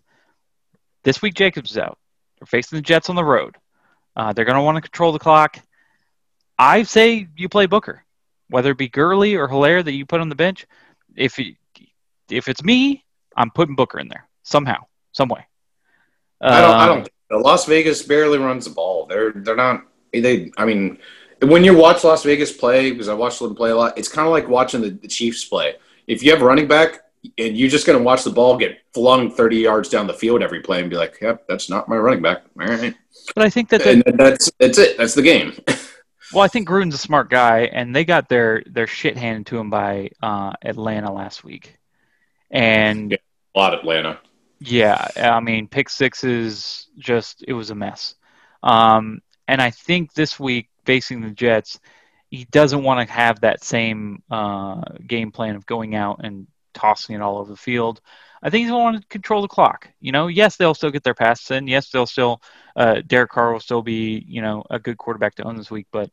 [1.04, 1.98] This week, Jacobs is out.
[2.38, 3.56] They're facing the Jets on the road.
[4.14, 5.58] Uh, they're going to want to control the clock.
[6.58, 8.04] I say you play Booker,
[8.48, 10.66] whether it be Gurley or Helaire that you put on the bench.
[11.16, 11.38] If
[12.30, 13.04] if it's me,
[13.36, 15.46] I'm putting Booker in there somehow, some way.
[16.40, 16.74] I don't.
[16.74, 17.08] I don't.
[17.30, 19.06] Um, Las Vegas barely runs the ball.
[19.06, 19.84] They're they're not.
[20.12, 20.50] They.
[20.56, 20.98] I mean,
[21.42, 24.26] when you watch Las Vegas play, because I watched them play a lot, it's kind
[24.26, 25.74] of like watching the, the Chiefs play.
[26.06, 27.00] If you have a running back
[27.36, 30.42] and you're just going to watch the ball get flung 30 yards down the field
[30.42, 32.94] every play and be like, "Yep, that's not my running back." All right.
[33.34, 34.96] But I think that and that's that's it.
[34.96, 35.54] That's the game.
[36.32, 39.58] well, I think Gruden's a smart guy, and they got their their shit handed to
[39.58, 41.78] him by uh, Atlanta last week,
[42.50, 43.18] and yeah,
[43.54, 44.20] a lot of Atlanta.
[44.60, 48.14] Yeah, I mean, pick sixes just it was a mess.
[48.62, 51.78] Um, and I think this week facing the Jets,
[52.30, 57.14] he doesn't want to have that same uh, game plan of going out and tossing
[57.14, 58.00] it all over the field.
[58.42, 59.88] I think he's going to want to control the clock.
[60.00, 61.66] You know, yes, they'll still get their passes in.
[61.66, 62.40] Yes, they'll still,
[62.76, 65.86] uh, Derek Carr will still be, you know, a good quarterback to own this week.
[65.90, 66.10] But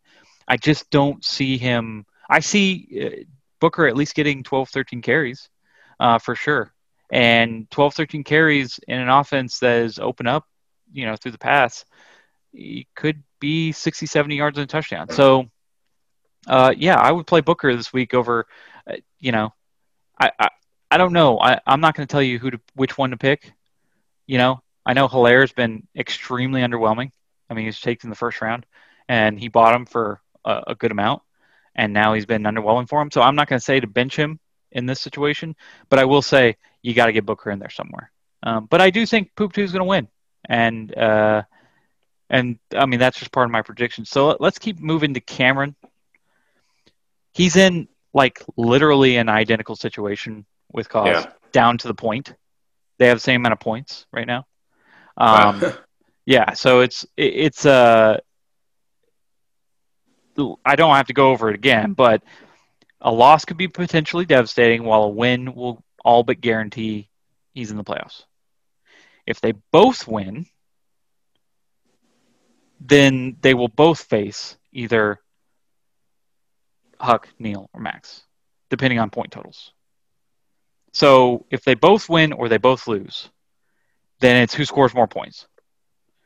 [0.47, 2.05] I just don't see him.
[2.29, 3.23] I see uh,
[3.59, 5.49] Booker at least getting 12, 13 carries
[5.99, 6.73] uh, for sure.
[7.11, 10.45] And 12, 13 carries in an offense that is open up,
[10.91, 11.85] you know, through the pass,
[12.51, 15.09] he could be 60, 70 yards and a touchdown.
[15.09, 15.49] So,
[16.47, 18.47] uh, yeah, I would play Booker this week over,
[18.89, 19.53] uh, you know,
[20.19, 20.49] I, I,
[20.89, 21.39] I don't know.
[21.39, 23.51] I, I'm not going to tell you who to, which one to pick.
[24.27, 27.11] You know, I know Helaire's been extremely underwhelming.
[27.49, 28.65] I mean, he's taken the first round,
[29.07, 31.21] and he bought him for a, a good amount,
[31.75, 33.11] and now he's been underwhelming for him.
[33.11, 34.39] So I'm not going to say to bench him
[34.75, 35.55] in this situation,
[35.89, 38.11] but I will say you got to get Booker in there somewhere.
[38.43, 40.07] Um, but I do think Poop Two is going to win,
[40.47, 41.41] and uh,
[42.29, 44.05] and I mean that's just part of my prediction.
[44.05, 45.75] So let's keep moving to Cameron.
[47.33, 51.31] He's in like literally an identical situation with Cause, yeah.
[51.51, 52.33] down to the point.
[52.97, 54.45] They have the same amount of points right now.
[55.17, 55.63] Um,
[56.25, 58.19] yeah, so it's it, it's uh,
[60.65, 62.21] I don't have to go over it again, but
[63.05, 67.07] a loss could be potentially devastating, while a win will all but guarantee
[67.53, 68.23] he's in the playoffs.
[69.27, 70.47] If they both win,
[72.81, 75.19] then they will both face either
[76.99, 78.23] Huck, Neil, or Max,
[78.71, 79.71] depending on point totals.
[80.91, 83.29] So if they both win or they both lose,
[84.19, 85.47] then it's who scores more points.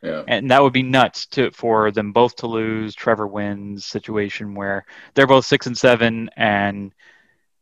[0.01, 0.23] Yeah.
[0.27, 2.95] And that would be nuts to for them both to lose.
[2.95, 6.93] Trevor wins situation where they're both six and seven, and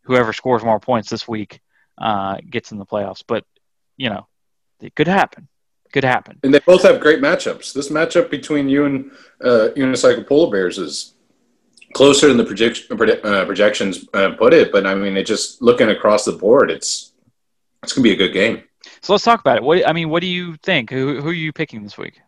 [0.03, 1.61] whoever scores more points this week
[1.97, 3.23] uh, gets in the playoffs.
[3.25, 3.43] But
[3.97, 4.27] you know,
[4.81, 5.47] it could happen.
[5.91, 6.37] Could happen.
[6.43, 7.73] And they both have great matchups.
[7.73, 11.13] This matchup between you and uh, Unicycle Polar Bears is
[11.93, 14.71] closer than the projection, uh, projections uh, put it.
[14.71, 17.13] But I mean, it just looking across the board, it's
[17.81, 18.63] it's gonna be a good game.
[19.01, 19.63] So let's talk about it.
[19.63, 20.89] What I mean, what do you think?
[20.89, 22.19] Who, who are you picking this week?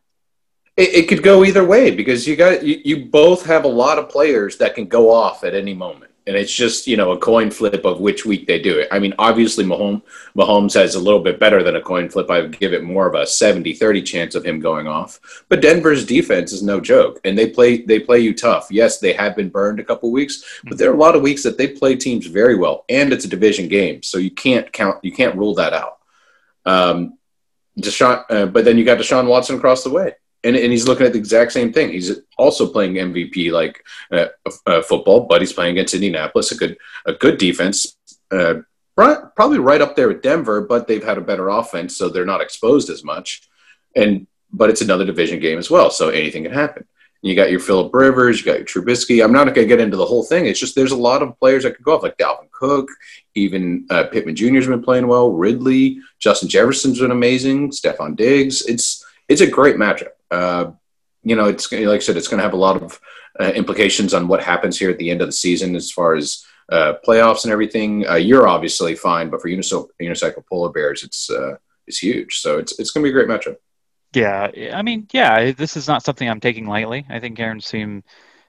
[0.79, 3.99] It, it could go either way because you got you, you both have a lot
[3.99, 7.17] of players that can go off at any moment and it's just you know a
[7.17, 8.87] coin flip of which week they do it.
[8.91, 10.03] I mean, obviously Mahomes,
[10.37, 12.29] Mahomes has a little bit better than a coin flip.
[12.29, 15.19] I would give it more of a 70-30 chance of him going off.
[15.49, 18.67] But Denver's defense is no joke, and they play they play you tough.
[18.69, 21.41] Yes, they have been burned a couple weeks, but there are a lot of weeks
[21.41, 25.03] that they play teams very well, and it's a division game, so you can't count
[25.03, 25.97] you can't rule that out.
[26.63, 27.17] Um,
[27.79, 31.05] Deshaun, uh, but then you got Deshaun Watson across the way, and and he's looking
[31.05, 31.91] at the exact same thing.
[31.91, 34.27] He's also playing MVP like uh,
[34.65, 37.97] uh, football, but he's playing against Indianapolis, a good a good defense.
[38.31, 38.55] Uh,
[38.95, 42.41] probably right up there with Denver, but they've had a better offense, so they're not
[42.41, 43.47] exposed as much.
[43.95, 46.85] And but it's another division game as well, so anything can happen.
[47.21, 49.23] You got your Philip Rivers, you got your Trubisky.
[49.23, 50.45] I'm not going to get into the whole thing.
[50.45, 52.87] It's just there's a lot of players that could go off, like Dalvin Cook,
[53.35, 55.31] even uh, Pittman Jr.'s been playing well.
[55.31, 57.71] Ridley, Justin Jefferson's been amazing.
[57.71, 58.65] Stefon Diggs.
[58.65, 60.11] It's it's a great matchup.
[60.31, 60.71] Uh,
[61.23, 62.99] you know, it's like I said, it's going to have a lot of
[63.39, 66.45] uh, implications on what happens here at the end of the season as far as
[66.71, 68.07] uh, playoffs and everything.
[68.07, 71.55] Uh, you're obviously fine, but for unicycle, unicycle polar bears, it's uh,
[71.87, 72.39] it's huge.
[72.39, 73.57] So it's it's going to be a great matchup.
[74.13, 77.05] Yeah, I mean, yeah, this is not something I'm taking lightly.
[77.09, 78.03] I think Aaron's team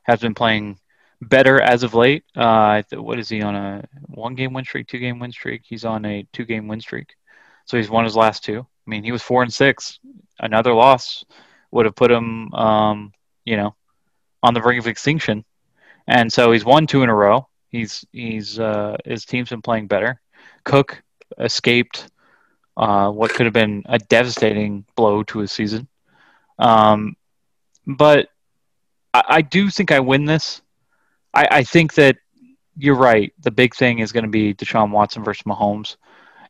[0.04, 0.78] has been playing
[1.20, 2.24] better as of late.
[2.34, 5.62] Uh, what is he on a one game win streak, two game win streak?
[5.64, 7.14] He's on a two game win streak,
[7.66, 8.60] so he's won his last two.
[8.60, 9.98] I mean, he was four and six.
[10.38, 11.24] Another loss
[11.70, 13.12] would have put him, um,
[13.44, 13.74] you know,
[14.42, 15.44] on the brink of extinction.
[16.06, 17.48] And so he's won two in a row.
[17.68, 20.20] He's he's uh, his team's been playing better.
[20.64, 21.02] Cook
[21.38, 22.10] escaped
[22.76, 25.86] uh, what could have been a devastating blow to his season.
[26.58, 27.16] Um,
[27.86, 28.28] but
[29.14, 30.60] I, I, do think I win this.
[31.32, 32.16] I, I, think that
[32.76, 33.32] you're right.
[33.40, 35.96] The big thing is going to be Deshaun Watson versus Mahomes,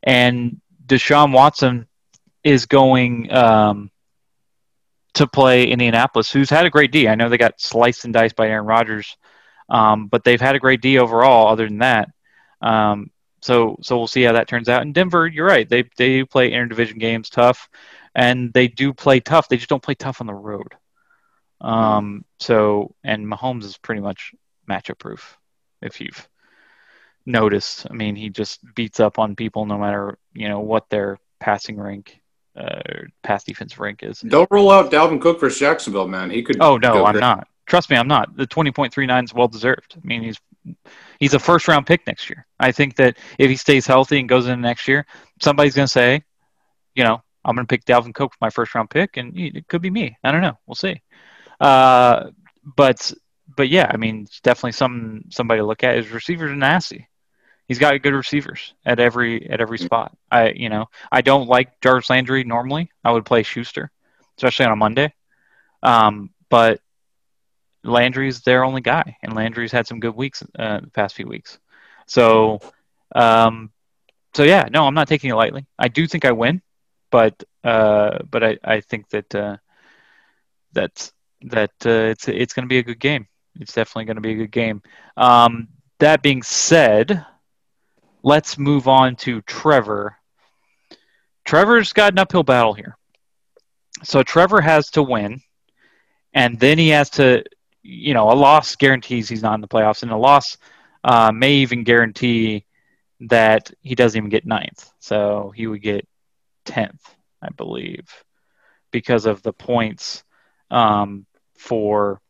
[0.03, 1.87] and Deshaun Watson
[2.43, 3.90] is going um,
[5.15, 7.09] to play Indianapolis, who's had a great D.
[7.09, 9.17] I know they got sliced and diced by Aaron Rodgers,
[9.69, 11.49] um, but they've had a great D overall.
[11.49, 12.11] Other than that,
[12.61, 13.11] um,
[13.43, 14.83] so so we'll see how that turns out.
[14.83, 15.69] In Denver, you're right.
[15.69, 17.69] They they play interdivision games tough,
[18.15, 19.49] and they do play tough.
[19.49, 20.75] They just don't play tough on the road.
[21.61, 22.25] Um.
[22.39, 24.33] So and Mahomes is pretty much
[24.69, 25.39] matchup proof.
[25.83, 26.29] If you've
[27.27, 31.19] noticed, I mean, he just beats up on people no matter you know what their
[31.39, 32.20] passing rank,
[32.61, 32.81] uh,
[33.23, 34.21] pass defense rank is.
[34.21, 36.31] Don't roll out Dalvin Cook versus Jacksonville, man.
[36.31, 36.61] He could.
[36.61, 37.49] Oh no, I'm not.
[37.67, 38.37] Trust me, I'm not.
[38.37, 39.95] The 20.39 is well deserved.
[39.97, 40.41] I mean, he's
[41.21, 42.47] he's a first round pick next year.
[42.59, 45.07] I think that if he stays healthy and goes in next year,
[45.41, 46.23] somebody's going to say,
[46.95, 49.69] you know, I'm going to pick Dalvin Cook for my first round pick, and it
[49.69, 50.17] could be me.
[50.25, 50.59] I don't know.
[50.67, 51.01] We'll see.
[51.61, 52.31] Uh,
[52.77, 53.13] but
[53.57, 55.97] but yeah, I mean, it's definitely some somebody to look at.
[55.97, 57.09] His receivers are nasty.
[57.71, 60.11] He's got good receivers at every at every spot.
[60.29, 62.91] I you know I don't like Jarvis Landry normally.
[63.05, 63.93] I would play Schuster,
[64.37, 65.15] especially on a Monday.
[65.81, 66.81] Um, but
[67.85, 71.61] Landry's their only guy, and Landry's had some good weeks uh, the past few weeks.
[72.07, 72.59] So,
[73.15, 73.71] um,
[74.35, 75.65] so yeah, no, I'm not taking it lightly.
[75.79, 76.63] I do think I win,
[77.13, 79.59] but uh, but I, I think that uh,
[80.73, 83.29] that that uh, it's it's going to be a good game.
[83.61, 84.83] It's definitely going to be a good game.
[85.17, 85.69] Um,
[86.01, 87.25] that being said,
[88.23, 90.17] let's move on to Trevor.
[91.45, 92.97] Trevor's got an uphill battle here.
[94.03, 95.43] So Trevor has to win,
[96.33, 97.45] and then he has to
[97.83, 100.59] you know, a loss guarantees he's not in the playoffs, and a loss
[101.05, 102.67] uh, may even guarantee
[103.21, 104.91] that he doesn't even get ninth.
[104.99, 106.07] So he would get
[106.65, 107.03] tenth,
[107.43, 108.09] I believe,
[108.91, 110.25] because of the points
[110.71, 112.21] um, for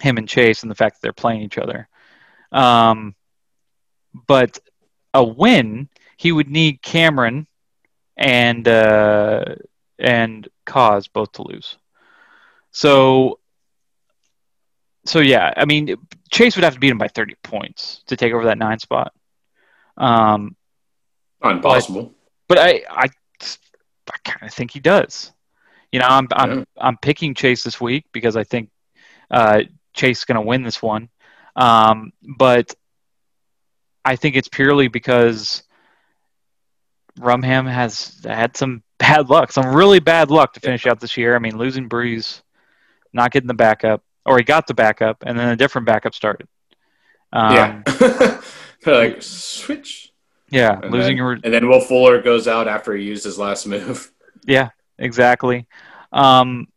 [0.00, 1.88] him and Chase and the fact that they're playing each other.
[2.52, 3.14] Um,
[4.26, 4.58] but
[5.16, 7.46] a win, he would need Cameron
[8.16, 9.56] and uh,
[9.98, 11.76] and Cause both to lose.
[12.70, 13.38] So
[15.06, 15.96] so yeah, I mean,
[16.30, 19.12] Chase would have to beat him by 30 points to take over that nine spot.
[19.96, 20.56] Um,
[21.42, 22.12] Impossible.
[22.48, 23.06] But, but I, I,
[24.12, 25.32] I kind of think he does.
[25.92, 26.64] You know, I'm, I'm, yeah.
[26.78, 28.70] I'm picking Chase this week because I think
[29.30, 29.62] uh,
[29.94, 31.08] Chase is going to win this one.
[31.54, 32.74] Um, but
[34.06, 35.62] I think it's purely because
[37.18, 41.36] Rumham has had some bad luck, some really bad luck to finish out this year.
[41.36, 42.40] I mean, losing Brees,
[43.12, 46.48] not getting the backup or he got the backup, and then a different backup started.
[47.32, 48.40] Um, yeah,
[48.86, 50.12] like switch.
[50.50, 51.32] Yeah, and losing then, your...
[51.32, 54.12] and then Will Fuller goes out after he used his last move.
[54.48, 55.66] Yeah, exactly.
[56.12, 56.68] Um,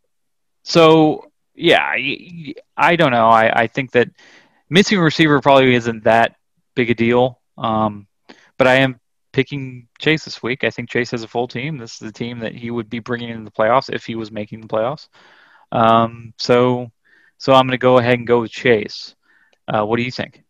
[0.64, 3.28] so yeah, I, I don't know.
[3.28, 4.08] I, I think that
[4.68, 6.34] missing receiver probably isn't that
[6.80, 7.38] big a deal.
[7.58, 8.06] Um,
[8.56, 8.98] but I am
[9.32, 10.64] picking Chase this week.
[10.64, 11.76] I think Chase has a full team.
[11.76, 14.32] This is the team that he would be bringing into the playoffs if he was
[14.32, 15.08] making the playoffs.
[15.72, 16.90] Um, so
[17.36, 19.14] so I'm going to go ahead and go with Chase.
[19.68, 20.42] Uh, what do you think?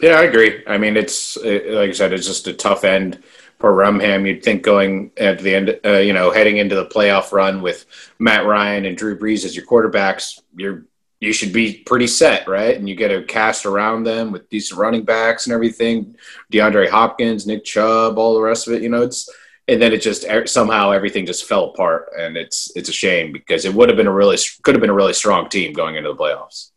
[0.00, 0.64] Yeah, I agree.
[0.66, 3.22] I mean, it's like I said, it's just a tough end
[3.58, 4.26] for Rumham.
[4.26, 7.86] You'd think going at the end, uh, you know, heading into the playoff run with
[8.18, 10.84] Matt Ryan and Drew Brees as your quarterbacks, you're
[11.20, 12.76] you should be pretty set, right?
[12.76, 16.16] And you get a cast around them with decent running backs and everything.
[16.52, 18.82] DeAndre Hopkins, Nick Chubb, all the rest of it.
[18.82, 19.28] You know, it's
[19.66, 23.64] and then it just somehow everything just fell apart, and it's it's a shame because
[23.64, 26.10] it would have been a really could have been a really strong team going into
[26.10, 26.70] the playoffs.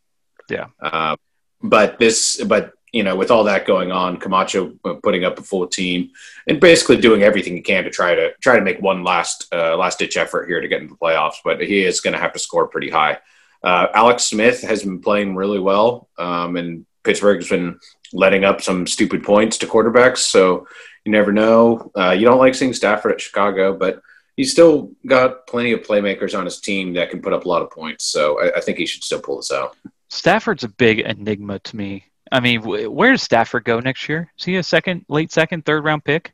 [0.48, 1.16] Yeah, uh,
[1.62, 5.66] but this, but you know, with all that going on, Camacho putting up a full
[5.66, 6.10] team
[6.46, 9.76] and basically doing everything he can to try to try to make one last uh,
[9.76, 12.34] last ditch effort here to get into the playoffs, but he is going to have
[12.34, 13.18] to score pretty high.
[13.64, 17.78] Uh, Alex Smith has been playing really well, um, and Pittsburgh's been
[18.12, 20.18] letting up some stupid points to quarterbacks.
[20.18, 20.66] So
[21.04, 21.90] you never know.
[21.96, 24.00] Uh, you don't like seeing Stafford at Chicago, but
[24.36, 27.62] he's still got plenty of playmakers on his team that can put up a lot
[27.62, 28.04] of points.
[28.06, 29.76] So I, I think he should still pull this out.
[30.08, 32.04] Stafford's a big enigma to me.
[32.30, 34.32] I mean, where does Stafford go next year?
[34.38, 36.32] Is he a second, late second, third round pick?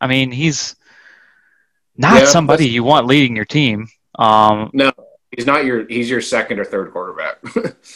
[0.00, 0.76] I mean, he's
[1.96, 3.88] not yeah, somebody you want leading your team.
[4.18, 4.92] Um, no,
[5.30, 5.86] he's not your.
[5.88, 7.42] He's your second or third quarterback.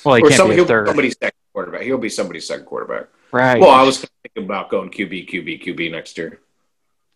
[0.05, 0.89] well, he or can't some, be a third.
[0.89, 1.83] Somebody's second quarterback.
[1.83, 3.09] He'll be somebody's second quarterback.
[3.33, 3.61] Right.
[3.61, 6.41] Well, I was thinking about going QB, QB, QB next year.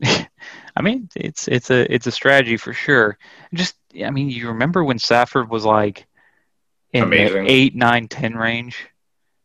[0.05, 3.18] I mean, it's it's a it's a strategy for sure.
[3.55, 6.07] Just, I mean, you remember when Stafford was like
[6.92, 7.44] in Amazing.
[7.44, 8.88] the eight, nine, ten range,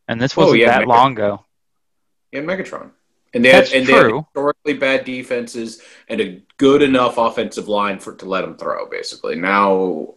[0.07, 0.87] and this oh, wasn't oh, yeah, that Megatron.
[0.87, 1.45] long ago.
[2.31, 2.91] Yeah, Megatron.
[3.33, 3.95] And they That's had, and true.
[3.95, 8.57] they had historically bad defenses and a good enough offensive line for to let him
[8.57, 8.89] throw.
[8.89, 10.15] Basically, now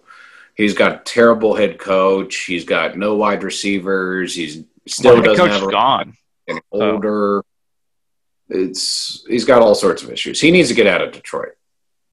[0.54, 2.36] he's got a terrible head coach.
[2.44, 4.34] He's got no wide receivers.
[4.34, 6.14] He's still well, doesn't have a, gone.
[6.72, 7.42] older.
[7.42, 8.56] So.
[8.56, 10.40] It's he's got all sorts of issues.
[10.40, 11.54] He needs to get out of Detroit.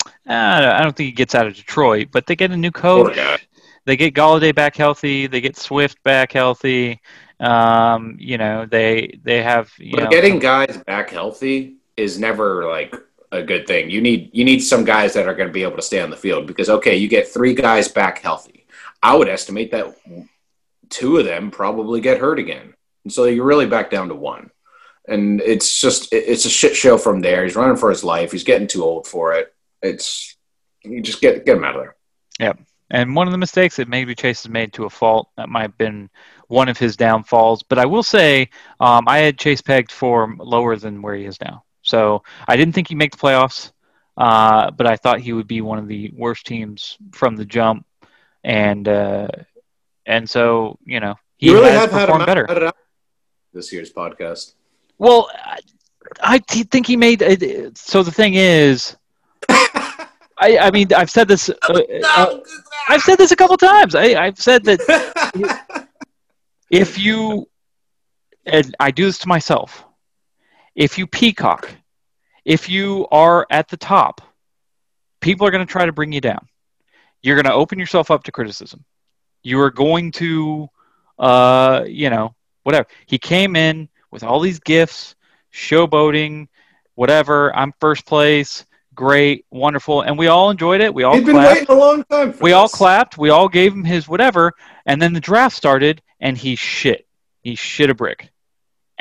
[0.06, 3.18] Uh, I don't think he gets out of Detroit, but they get a new coach.
[3.86, 5.28] They get Golladay back healthy.
[5.28, 7.02] They get Swift back healthy.
[7.40, 9.72] Um, you know, they they have.
[9.78, 12.96] but know, getting guys back healthy is never like
[13.32, 13.90] a good thing.
[13.90, 16.10] You need you need some guys that are going to be able to stay on
[16.10, 18.66] the field because okay, you get three guys back healthy.
[19.02, 19.96] I would estimate that
[20.90, 24.52] two of them probably get hurt again, and so you're really back down to one.
[25.08, 27.44] And it's just it's a shit show from there.
[27.44, 28.32] He's running for his life.
[28.32, 29.54] He's getting too old for it.
[29.82, 30.36] It's
[30.84, 31.96] you just get get him out of there.
[32.40, 32.60] Yep.
[32.92, 35.62] And one of the mistakes that maybe Chase has made to a fault that might
[35.62, 36.10] have been
[36.48, 37.64] one of his downfalls.
[37.64, 38.50] But I will say,
[38.82, 41.64] um, I had Chase pegged for lower than where he is now.
[41.92, 43.74] So I didn't think he'd make the playoffs,
[44.18, 47.86] uh, but I thought he would be one of the worst teams from the jump.
[48.44, 49.28] And uh,
[50.06, 52.72] and so you know he you really has have performed had better
[53.54, 54.54] this year's podcast.
[54.98, 55.60] Well, I,
[56.22, 57.22] I think he made.
[57.22, 58.96] It, so the thing is.
[60.44, 61.50] I, I mean, I've said this.
[61.50, 62.40] Uh, uh,
[62.90, 63.94] I've said this a couple times.
[63.94, 64.80] I, I've said that
[66.72, 67.48] if you,
[68.48, 69.86] and I do this to myself,
[70.76, 71.70] if you peacock,
[72.46, 74.22] if you are at the top,
[75.20, 76.48] people are going to try to bring you down.
[77.22, 78.84] You're going to open yourself up to criticism.
[79.44, 80.70] You are going to,
[81.20, 82.88] uh, you know, whatever.
[83.06, 85.16] He came in with all these gifts,
[85.54, 86.48] showboating,
[86.96, 87.56] whatever.
[87.56, 90.94] I'm first place great, wonderful, and we all enjoyed it.
[90.94, 92.36] We all He'd been waiting a long time.
[92.42, 92.54] we this.
[92.54, 93.18] all clapped.
[93.18, 94.54] We all gave him his whatever,
[94.86, 97.08] and then the draft started, and he shit.
[97.42, 98.31] He shit a brick,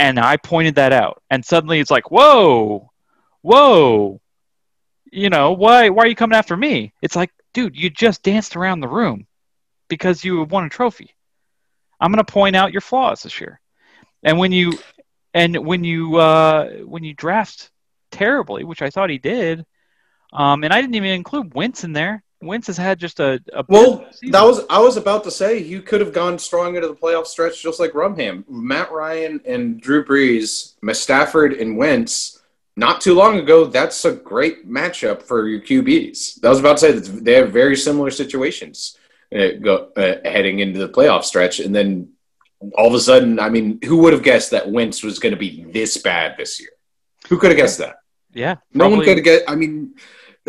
[0.00, 2.90] and I pointed that out, and suddenly it's like, whoa,
[3.42, 4.18] whoa,
[5.12, 6.94] you know, why why are you coming after me?
[7.02, 9.26] It's like, dude, you just danced around the room
[9.88, 11.14] because you won a trophy.
[12.00, 13.60] I'm going to point out your flaws this year,
[14.22, 14.72] and when you
[15.34, 17.70] and when you uh, when you draft
[18.10, 19.66] terribly, which I thought he did,
[20.32, 22.22] um, and I didn't even include Wentz in there.
[22.42, 24.06] Wentz has had just a, a well.
[24.30, 27.26] That was I was about to say you could have gone strong into the playoff
[27.26, 32.40] stretch just like Rumham, Matt Ryan and Drew Brees, Stafford and Wentz.
[32.76, 36.42] Not too long ago, that's a great matchup for your QBs.
[36.42, 38.96] I was about to say that they have very similar situations
[39.34, 42.10] uh, go, uh, heading into the playoff stretch, and then
[42.74, 45.38] all of a sudden, I mean, who would have guessed that Wentz was going to
[45.38, 46.70] be this bad this year?
[47.28, 47.96] Who could have guessed that?
[48.32, 48.78] Yeah, probably.
[48.78, 49.44] no one could have guessed.
[49.48, 49.94] I mean,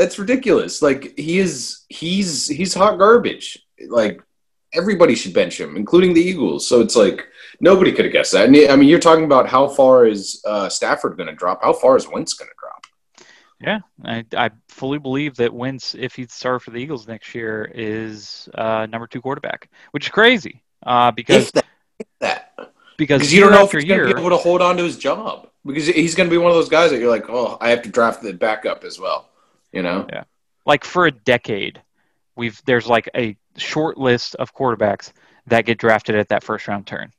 [0.01, 0.81] that's ridiculous.
[0.81, 3.59] Like he is, he's he's hot garbage.
[3.87, 4.19] Like
[4.73, 6.67] everybody should bench him, including the Eagles.
[6.67, 7.27] So it's like
[7.59, 8.47] nobody could have guessed that.
[8.47, 11.63] And I mean, you're talking about how far is uh, Stafford going to drop?
[11.63, 12.87] How far is Wentz going to drop?
[13.59, 17.71] Yeah, I, I fully believe that Wentz, if he starts for the Eagles next year,
[17.75, 21.65] is uh, number two quarterback, which is crazy uh, because that,
[22.21, 22.73] that.
[22.97, 24.97] because, you don't know if he's going to be able to hold on to his
[24.97, 27.69] job because he's going to be one of those guys that you're like, oh, I
[27.69, 29.30] have to draft the backup as well.
[29.71, 30.07] You know?
[30.11, 30.23] Yeah.
[30.65, 31.81] Like for a decade,
[32.35, 35.11] we've there's like a short list of quarterbacks
[35.47, 37.11] that get drafted at that first round turn.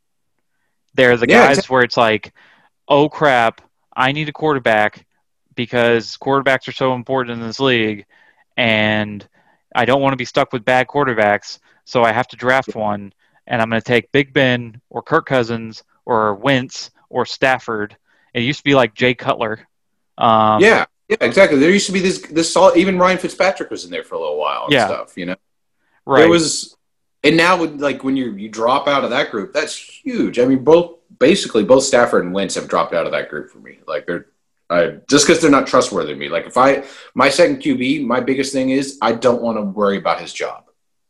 [0.94, 1.74] They're the yeah, guys exactly.
[1.74, 2.32] where it's like,
[2.88, 3.60] oh crap,
[3.94, 5.06] I need a quarterback
[5.54, 8.06] because quarterbacks are so important in this league,
[8.56, 9.26] and
[9.74, 13.12] I don't want to be stuck with bad quarterbacks, so I have to draft one,
[13.46, 17.96] and I'm going to take Big Ben or Kirk Cousins or Wentz or Stafford.
[18.34, 19.66] It used to be like Jay Cutler.
[20.18, 21.58] Um, yeah, Yeah, exactly.
[21.58, 22.76] There used to be this this solid.
[22.76, 24.86] Even Ryan Fitzpatrick was in there for a little while and yeah.
[24.86, 25.16] stuff.
[25.16, 25.36] You know,
[26.06, 26.20] right?
[26.20, 26.76] There was,
[27.22, 30.38] and now with like when you you drop out of that group, that's huge.
[30.38, 33.58] I mean, both basically both Stafford and Wentz have dropped out of that group for
[33.58, 33.78] me.
[33.86, 34.26] Like they're
[34.70, 36.28] uh, just because they're not trustworthy to me.
[36.28, 36.84] Like if I
[37.14, 40.64] my second QB, my biggest thing is I don't want to worry about his job.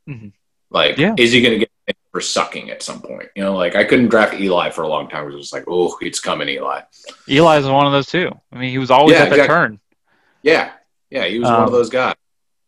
[0.08, 0.28] Mm-hmm.
[0.70, 1.14] Like, yeah.
[1.18, 3.28] is he going to get for sucking at some point?
[3.36, 5.24] You know, like I couldn't draft Eli for a long time.
[5.24, 6.80] Because it was like, oh, it's coming, Eli.
[7.28, 8.30] Eli is one of those too.
[8.52, 9.54] I mean, he was always yeah, at exactly.
[9.54, 9.80] turn.
[10.42, 10.72] Yeah,
[11.10, 12.14] yeah, he was um, one of um, those guys.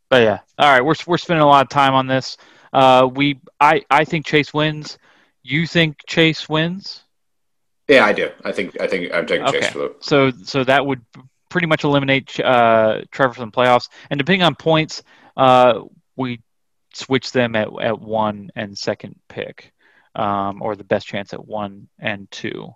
[0.08, 2.36] But yeah, all right, we're we're spending a lot of time on this.
[2.72, 4.98] Uh, we I I think Chase wins.
[5.42, 7.02] You think Chase wins?
[7.88, 8.30] Yeah, I do.
[8.44, 9.60] I think I think I'm taking okay.
[9.60, 9.94] Chase for the.
[10.00, 11.02] So so that would
[11.48, 13.88] pretty much eliminate uh, Trevor from the playoffs.
[14.10, 15.02] And depending on points,
[15.36, 15.82] uh,
[16.16, 16.40] we
[16.92, 19.72] switch them at at one and second pick,
[20.14, 22.74] um, or the best chance at one and two.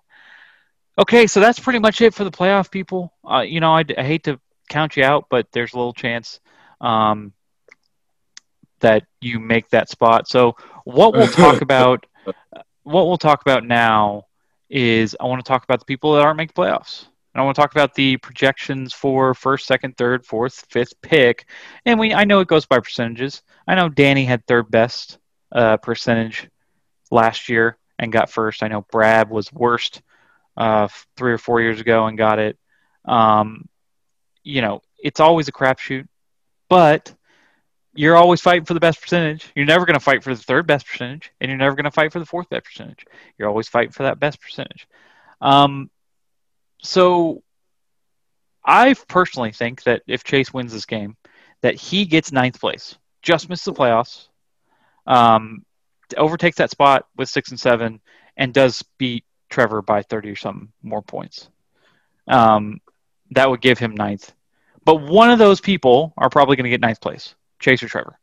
[0.97, 3.13] Okay, so that's pretty much it for the playoff people.
[3.23, 4.37] Uh, you know, I, I, hate to
[4.69, 6.39] count you out, but there's a little chance
[6.81, 7.33] um,
[8.79, 10.27] that you make that spot.
[10.27, 10.55] So
[10.85, 12.05] what we'll talk about,
[12.83, 14.25] what we'll talk about now
[14.69, 17.05] is I want to talk about the people that aren't making playoffs.
[17.33, 21.47] And I want to talk about the projections for first, second, third, fourth, fifth pick.
[21.85, 23.43] And we I know it goes by percentages.
[23.67, 25.19] I know Danny had third best
[25.51, 26.49] uh, percentage
[27.11, 28.63] last year and got first.
[28.63, 30.01] I know Brad was worst
[30.57, 32.57] uh, three or four years ago and got it.
[33.05, 33.67] Um,
[34.43, 36.07] you know, it's always a crapshoot,
[36.69, 37.13] but
[37.93, 39.51] you're always fighting for the best percentage.
[39.55, 41.91] You're never going to fight for the third best percentage, and you're never going to
[41.91, 43.05] fight for the fourth best percentage.
[43.37, 44.87] You're always fighting for that best percentage.
[45.41, 45.89] Um,
[46.81, 47.43] so,
[48.63, 51.17] I personally think that if Chase wins this game,
[51.61, 54.27] that he gets ninth place, just misses the playoffs,
[55.07, 55.65] um,
[56.15, 57.99] overtakes that spot with six and seven,
[58.37, 61.49] and does beat Trevor by thirty or something more points.
[62.27, 62.79] Um,
[63.31, 64.31] that would give him ninth.
[64.85, 67.35] But one of those people are probably going to get ninth place.
[67.59, 68.17] Chase or Trevor.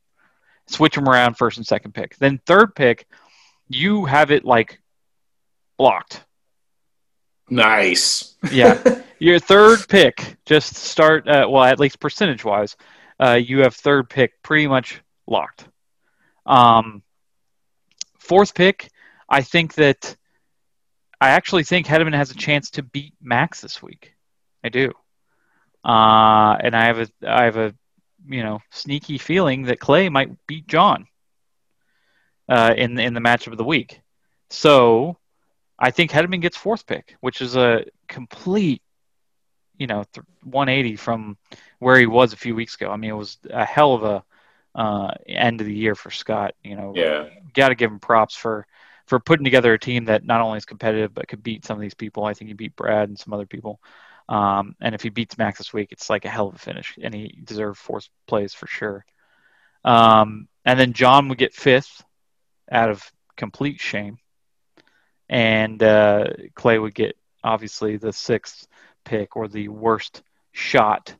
[0.66, 2.16] Switch them around first and second pick.
[2.16, 3.06] Then third pick,
[3.68, 4.80] you have it like
[5.76, 6.24] blocked.
[7.48, 8.34] Nice.
[8.50, 9.02] yeah.
[9.18, 12.76] Your third pick, just start, uh, well, at least percentage wise,
[13.18, 15.66] uh, you have third pick pretty much locked.
[16.44, 17.02] Um,
[18.18, 18.90] fourth pick,
[19.28, 20.16] I think that
[21.20, 24.15] I actually think Hedman has a chance to beat Max this week.
[24.64, 24.92] I do.
[25.84, 27.74] Uh, and I have a I have a
[28.28, 31.06] you know sneaky feeling that Clay might beat John
[32.48, 34.00] uh, in in the matchup of the week.
[34.50, 35.16] So
[35.78, 38.82] I think Hedman gets fourth pick, which is a complete
[39.78, 40.04] you know
[40.42, 41.36] 180 from
[41.78, 42.90] where he was a few weeks ago.
[42.90, 44.24] I mean, it was a hell of a
[44.74, 46.54] uh, end of the year for Scott.
[46.62, 48.66] You know, yeah, got to give him props for
[49.06, 51.80] for putting together a team that not only is competitive but could beat some of
[51.80, 52.24] these people.
[52.24, 53.80] I think he beat Brad and some other people.
[54.28, 56.98] Um, and if he beats Max this week, it's like a hell of a finish,
[57.00, 59.04] and he deserves fourth place for sure.
[59.84, 62.04] Um, and then John would get fifth
[62.70, 63.04] out of
[63.36, 64.18] complete shame,
[65.28, 68.66] and uh, Clay would get obviously the sixth
[69.04, 70.22] pick or the worst
[70.52, 71.14] shot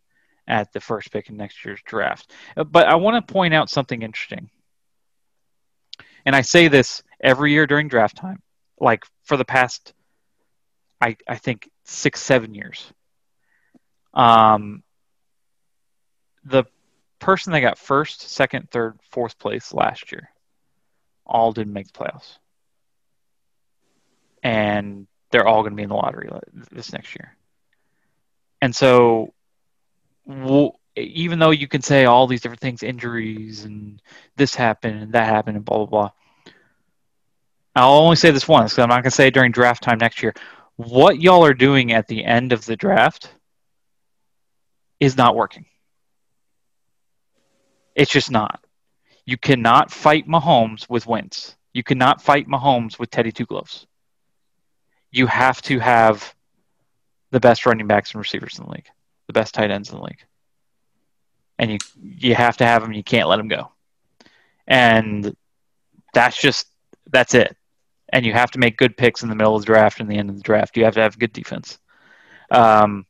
[0.48, 2.32] at the first pick in next year's draft.
[2.56, 4.50] But I want to point out something interesting.
[6.24, 8.42] And I say this every year during draft time,
[8.80, 9.94] like for the past,
[11.00, 12.92] I, I think, six, seven years.
[14.12, 14.82] Um,
[16.44, 16.64] the
[17.18, 20.30] person that got first, second, third, fourth place last year
[21.24, 22.38] all didn't make the playoffs.
[24.42, 26.28] And they're all going to be in the lottery
[26.70, 27.36] this next year.
[28.62, 29.34] And so,
[30.96, 34.00] even though you can say all these different things, injuries and
[34.36, 36.10] this happened and that happened and blah, blah, blah,
[37.74, 39.98] I'll only say this once because I'm not going to say it during draft time
[39.98, 40.34] next year.
[40.76, 43.32] What y'all are doing at the end of the draft
[45.00, 45.66] is not working.
[47.94, 48.62] It's just not.
[49.24, 51.56] You cannot fight Mahomes with Wentz.
[51.72, 53.86] You cannot fight Mahomes with Teddy Two Gloves.
[55.10, 56.34] You have to have
[57.30, 58.88] the best running backs and receivers in the league,
[59.26, 60.24] the best tight ends in the league,
[61.58, 62.92] and you you have to have them.
[62.92, 63.72] You can't let them go,
[64.66, 65.34] and
[66.12, 66.68] that's just
[67.10, 67.56] that's it.
[68.12, 70.16] And you have to make good picks in the middle of the draft and the
[70.16, 70.76] end of the draft.
[70.76, 71.78] You have to have good defense.
[72.50, 73.06] Um,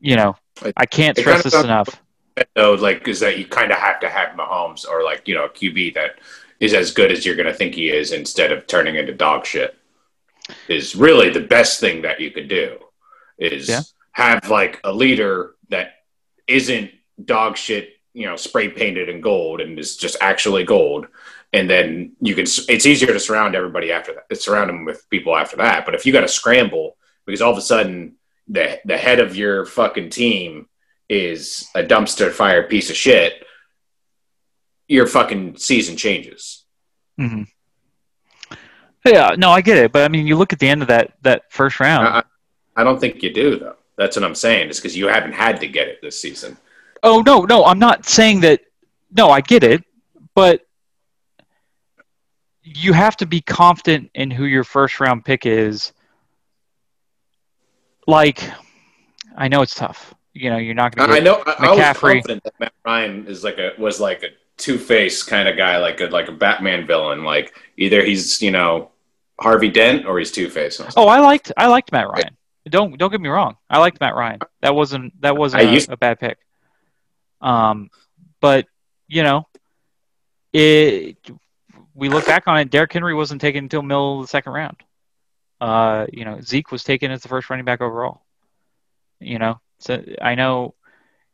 [0.00, 0.36] you know,
[0.76, 1.88] I can't stress this enough.
[2.54, 5.44] Though, like, is that you kind of have to have Mahomes or like you know
[5.44, 6.18] a QB that
[6.60, 9.46] is as good as you're going to think he is instead of turning into dog
[9.46, 9.76] shit.
[10.68, 12.78] Is really the best thing that you could do.
[13.38, 13.82] Is yeah.
[14.12, 15.94] have like a leader that
[16.46, 16.90] isn't
[17.24, 21.06] dog shit, you know, spray painted in gold and is just actually gold.
[21.52, 22.44] And then you can.
[22.44, 24.36] It's easier to surround everybody after that.
[24.40, 25.84] Surround them with people after that.
[25.84, 26.96] But if you got to scramble
[27.26, 28.14] because all of a sudden
[28.48, 30.68] the the head of your fucking team
[31.08, 33.44] is a dumpster fire piece of shit,
[34.88, 36.64] your fucking season changes.
[37.20, 37.42] Mm-hmm.
[39.04, 41.12] Yeah, no, I get it, but I mean, you look at the end of that
[41.22, 42.06] that first round.
[42.08, 42.22] I,
[42.76, 43.76] I don't think you do though.
[43.96, 44.70] That's what I'm saying.
[44.70, 46.56] Is because you haven't had to get it this season.
[47.02, 48.60] Oh no, no, I'm not saying that.
[49.14, 49.84] No, I get it,
[50.34, 50.62] but
[52.62, 55.92] you have to be confident in who your first round pick is.
[58.06, 58.42] Like,
[59.36, 60.14] I know it's tough.
[60.32, 61.14] You know, you're not going to.
[61.14, 61.42] I know.
[61.46, 65.22] I, I was confident that Matt Ryan is like a was like a two face
[65.22, 67.24] kind of guy, like a like a Batman villain.
[67.24, 68.92] Like either he's you know
[69.40, 70.80] Harvey Dent or he's Two Face.
[70.96, 72.36] Oh, I liked I liked Matt Ryan.
[72.68, 73.56] Don't don't get me wrong.
[73.68, 74.40] I liked Matt Ryan.
[74.60, 76.38] That wasn't that wasn't a bad pick.
[77.42, 77.90] Um,
[78.40, 78.66] but
[79.08, 79.46] you know,
[80.52, 81.16] it.
[81.94, 82.70] We look back on it.
[82.70, 84.76] Derrick Henry wasn't taken until middle of the second round.
[85.60, 88.22] Uh, you know, Zeke was taken as the first running back overall.
[89.20, 90.74] You know, so I know,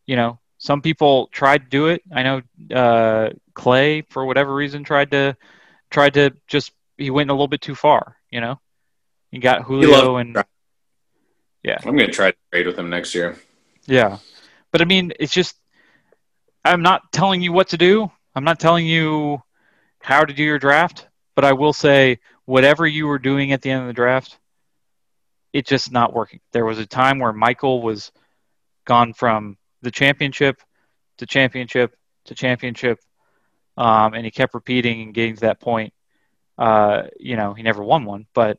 [0.07, 2.03] you know, some people tried to do it.
[2.13, 2.43] I know
[2.75, 5.37] uh, Clay, for whatever reason, tried to
[5.91, 8.17] tried to just he went a little bit too far.
[8.31, 8.61] You know,
[9.31, 10.37] he got Julio and
[11.63, 11.79] yeah.
[11.85, 13.37] I'm gonna try to trade with him next year.
[13.87, 14.19] Yeah,
[14.73, 15.57] but I mean, it's just
[16.69, 18.11] I'm not telling you what to do.
[18.35, 19.43] I'm not telling you
[20.01, 23.71] how to do your draft, but I will say whatever you were doing at the
[23.71, 24.39] end of the draft,
[25.55, 26.41] it's just not working.
[26.53, 28.13] There was a time where Michael was
[28.85, 30.61] gone from the championship
[31.17, 31.97] to championship
[32.27, 33.01] to championship,
[33.79, 35.95] um, and he kept repeating and getting to that point.
[36.59, 38.59] Uh, you know, he never won one, but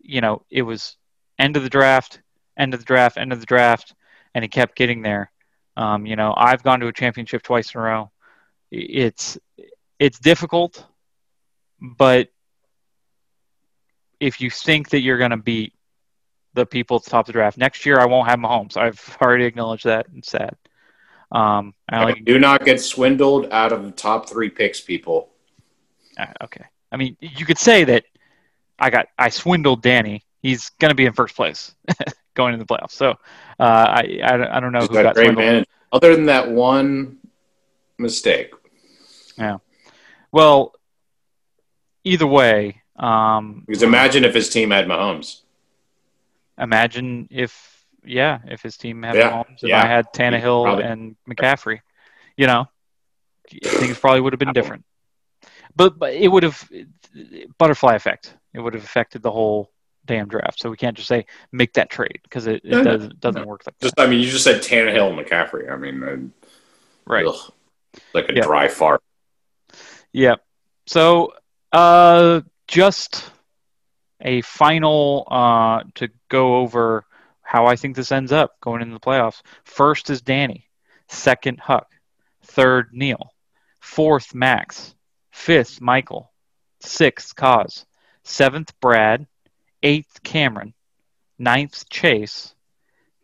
[0.00, 0.98] you know, it was
[1.38, 2.20] end of the draft,
[2.58, 3.94] end of the draft, end of the draft,
[4.34, 5.30] and he kept getting there.
[5.78, 8.10] Um, you know, I've gone to a championship twice in a row.
[8.72, 9.38] It's
[10.00, 10.84] it's difficult,
[11.80, 12.28] but
[14.18, 15.72] if you think that you're going to beat
[16.54, 18.76] the people at the top of the draft next year, I won't have Mahomes.
[18.76, 20.08] I've already acknowledged that.
[20.08, 20.56] and said.
[21.30, 25.30] Um, I like, do not get swindled out of the top three picks, people.
[26.18, 26.64] Uh, okay.
[26.90, 28.04] I mean, you could say that
[28.80, 30.24] I got I swindled Danny.
[30.42, 31.74] He's going to be in first place
[32.38, 32.92] going into the playoffs.
[32.92, 33.14] So uh,
[33.60, 35.66] I, I, I don't know He's who got great swindled.
[35.92, 37.18] Other than that one
[37.98, 38.52] mistake.
[39.36, 39.58] Yeah.
[40.32, 40.74] Well,
[42.04, 42.82] either way.
[42.96, 45.42] Um, because imagine if his team had Mahomes.
[46.58, 49.30] Imagine if, yeah, if his team had yeah.
[49.30, 49.82] Mahomes, if yeah.
[49.82, 50.84] I had Tannehill probably.
[50.84, 51.80] and McCaffrey,
[52.36, 52.66] you know,
[53.64, 54.84] things probably would have been different.
[55.76, 56.68] But, but it would have
[57.58, 58.34] butterfly effect.
[58.52, 59.70] It would have affected the whole
[60.08, 60.58] damn draft.
[60.58, 63.46] So we can't just say make that trade because it, it no, doesn't doesn't no.
[63.46, 64.02] work like just, that.
[64.02, 65.70] I mean, you just said Tannehill and McCaffrey.
[65.70, 66.50] I mean, uh,
[67.06, 67.52] right, ugh,
[68.12, 68.44] like a yep.
[68.44, 69.02] dry fart.
[70.12, 70.36] Yeah.
[70.86, 71.34] So,
[71.70, 73.30] uh, just
[74.20, 77.04] a final uh, to go over
[77.42, 79.42] how I think this ends up going into the playoffs.
[79.64, 80.68] First is Danny,
[81.08, 81.88] second Huck,
[82.42, 83.32] third Neil,
[83.80, 84.94] fourth Max,
[85.30, 86.32] fifth Michael,
[86.80, 87.86] sixth Cause,
[88.24, 89.26] seventh Brad,
[89.82, 90.74] eighth Cameron,
[91.38, 92.54] ninth Chase,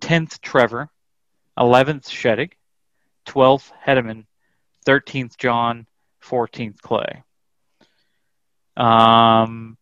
[0.00, 0.90] tenth Trevor,
[1.58, 2.52] eleventh Sheddick,
[3.24, 4.26] twelfth Hedeman,
[4.84, 5.86] thirteenth John,
[6.20, 7.22] fourteenth Clay.
[8.76, 9.76] Um,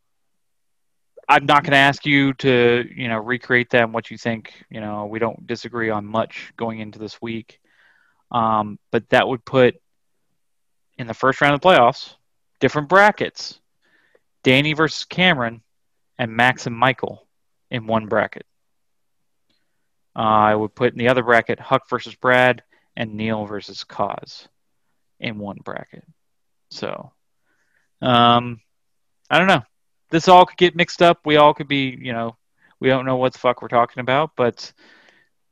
[1.28, 3.92] I'm not going to ask you to, you know, recreate them.
[3.92, 4.52] What you think?
[4.68, 7.58] You know, we don't disagree on much going into this week.
[8.30, 9.76] Um, but that would put
[10.98, 12.16] in the first round of the playoffs
[12.60, 13.60] different brackets.
[14.42, 15.62] Danny versus Cameron,
[16.18, 17.26] and Max and Michael
[17.70, 18.46] in one bracket.
[20.14, 22.62] Uh, I would put in the other bracket Huck versus Brad
[22.96, 24.46] and Neil versus Cause
[25.18, 26.04] in one bracket.
[26.70, 27.12] So,
[28.02, 28.60] um,
[29.30, 29.62] I don't know.
[30.10, 31.20] This all could get mixed up.
[31.24, 32.36] We all could be, you know,
[32.80, 34.72] we don't know what the fuck we're talking about, but,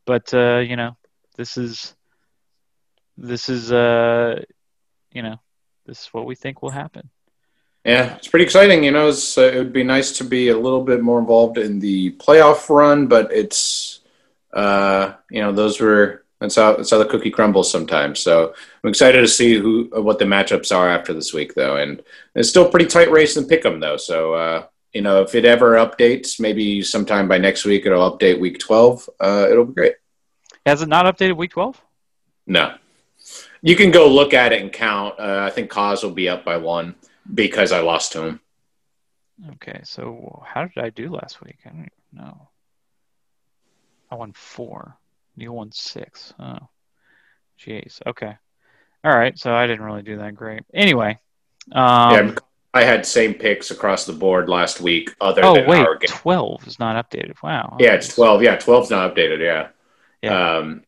[0.04, 0.96] but uh, you know,
[1.36, 1.94] this is,
[3.16, 4.42] this is, uh,
[5.12, 5.40] you know,
[5.86, 7.08] this is what we think will happen.
[7.84, 8.84] Yeah, it's pretty exciting.
[8.84, 11.78] You know, uh, it would be nice to be a little bit more involved in
[11.78, 14.00] the playoff run, but it's,
[14.52, 18.20] uh, you know, those were that's how that's how the cookie crumbles sometimes.
[18.20, 22.02] So I'm excited to see who what the matchups are after this week, though, and
[22.34, 23.96] it's still pretty tight race in Pick'em, though.
[23.96, 28.40] So uh, you know, if it ever updates, maybe sometime by next week it'll update
[28.40, 29.08] week 12.
[29.20, 29.94] Uh, it'll be great.
[30.66, 31.80] Has it not updated week 12?
[32.46, 32.74] No.
[33.62, 35.18] You can go look at it and count.
[35.18, 36.96] Uh, I think Cause will be up by one
[37.32, 38.40] because I lost to him.
[39.52, 41.58] Okay, so how did I do last week?
[41.64, 42.48] I don't know.
[44.10, 44.96] I won four.
[45.36, 46.34] You won six.
[46.38, 46.68] Oh,
[47.58, 48.00] jeez.
[48.06, 48.36] Okay.
[49.04, 49.38] All right.
[49.38, 50.62] So I didn't really do that great.
[50.74, 51.18] Anyway.
[51.72, 52.34] Um, yeah,
[52.74, 55.14] I had same picks across the board last week.
[55.20, 57.42] Other oh than wait, twelve is not updated.
[57.42, 57.76] Wow.
[57.80, 58.42] Yeah, it's twelve.
[58.42, 59.40] Yeah, 12's not updated.
[59.40, 59.68] Yeah.
[60.22, 60.56] Yeah.
[60.56, 60.84] Um,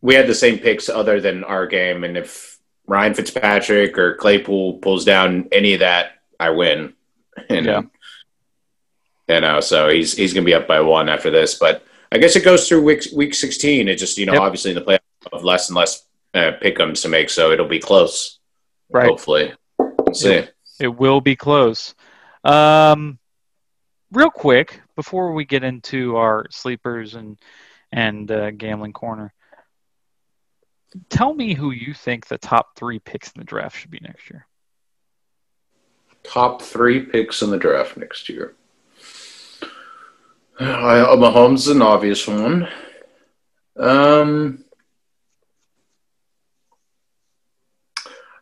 [0.00, 2.53] we had the same picks other than our game, and if
[2.86, 6.94] Ryan Fitzpatrick or Claypool pulls down any of that, I win.
[7.48, 7.82] And, yeah.
[9.28, 11.82] You know, so he's he's going to be up by one after this, but
[12.12, 13.88] I guess it goes through week week sixteen.
[13.88, 14.42] It just you know yep.
[14.42, 17.80] obviously in the playoff of less and less uh, pickums to make, so it'll be
[17.80, 18.38] close.
[18.90, 19.08] Right.
[19.08, 20.34] Hopefully, we'll see.
[20.34, 21.94] It, it will be close.
[22.44, 23.18] Um,
[24.12, 27.36] real quick before we get into our sleepers and
[27.90, 29.32] and uh, gambling corner,
[31.08, 34.30] tell me who you think the top three picks in the draft should be next
[34.30, 34.46] year.
[36.22, 38.54] Top three picks in the draft next year.
[40.58, 42.68] I, Mahomes is an obvious one.
[43.76, 44.64] Um,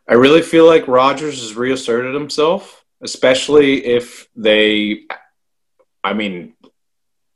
[0.07, 5.01] I really feel like Rodgers has reasserted himself, especially if they.
[6.03, 6.52] I mean,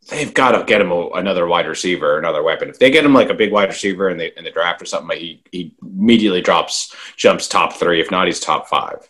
[0.10, 2.70] they've got to get him a, another wide receiver, another weapon.
[2.70, 4.86] If they get him like a big wide receiver in the in the draft or
[4.86, 8.01] something, he he immediately drops jumps top three.
[8.01, 9.10] If not, he's top five.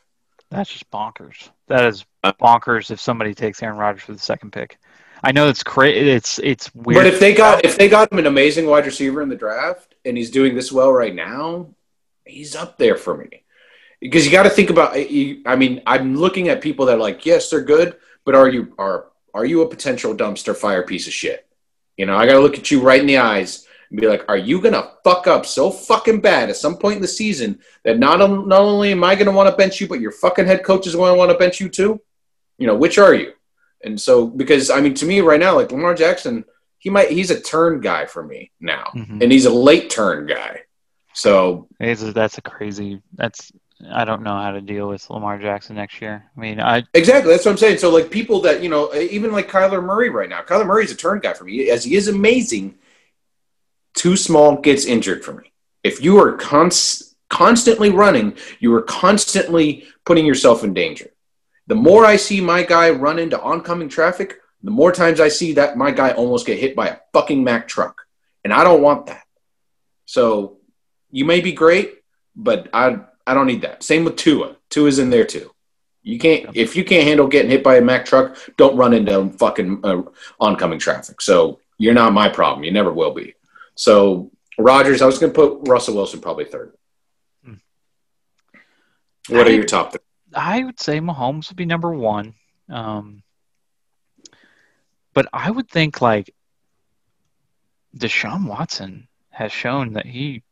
[0.49, 1.49] That's just bonkers.
[1.67, 2.91] That is uh, bonkers.
[2.91, 4.77] If somebody takes Aaron Rodgers for the second pick,
[5.23, 6.09] I know it's crazy.
[6.09, 7.03] It's it's weird.
[7.03, 9.95] But if they got if they got him an amazing wide receiver in the draft
[10.05, 11.69] and he's doing this well right now,
[12.25, 13.43] he's up there for me.
[13.99, 14.91] Because you got to think about.
[14.95, 18.73] I mean, I'm looking at people that are like, yes, they're good, but are you
[18.77, 19.07] are
[19.37, 21.47] are you a potential dumpster fire piece of shit?
[21.95, 24.25] You know, I got to look at you right in the eyes and be like,
[24.27, 27.99] are you gonna fuck up so fucking bad at some point in the season that
[27.99, 30.87] not not only am I gonna want to bench you, but your fucking head coach
[30.87, 32.01] is going to want to bench you too?
[32.57, 33.33] You know, which are you?
[33.83, 36.43] And so, because I mean, to me right now, like Lamar Jackson,
[36.79, 39.21] he might he's a turn guy for me now, mm-hmm.
[39.21, 40.61] and he's a late turn guy.
[41.13, 41.67] So
[42.03, 43.01] a, that's a crazy.
[43.13, 43.51] That's
[43.91, 46.25] I don't know how to deal with Lamar Jackson next year.
[46.35, 47.77] I mean, I exactly that's what I'm saying.
[47.77, 50.41] So like people that you know, even like Kyler Murray right now.
[50.41, 52.75] Kyler Murray's a turn guy for me, as he is amazing.
[53.93, 55.51] Too small gets injured for me.
[55.83, 61.09] If you are const- constantly running, you are constantly putting yourself in danger.
[61.67, 65.53] The more I see my guy run into oncoming traffic, the more times I see
[65.53, 68.03] that my guy almost get hit by a fucking Mack truck.
[68.43, 69.23] And I don't want that.
[70.05, 70.57] So
[71.11, 71.95] you may be great,
[72.35, 73.83] but I I don't need that.
[73.83, 74.55] Same with Tua.
[74.69, 75.51] Tua's in there too.
[76.01, 79.29] You can't if you can't handle getting hit by a Mack truck, don't run into
[79.37, 80.03] fucking uh,
[80.39, 81.21] oncoming traffic.
[81.21, 82.63] So you're not my problem.
[82.63, 83.35] You never will be.
[83.75, 86.73] So Rodgers, I was going to put Russell Wilson probably third.
[87.43, 87.55] Hmm.
[89.27, 89.99] What I, are your top three?
[90.33, 92.33] I would say Mahomes would be number one.
[92.69, 93.23] Um,
[95.13, 96.33] but I would think like
[97.97, 100.43] Deshaun Watson has shown that he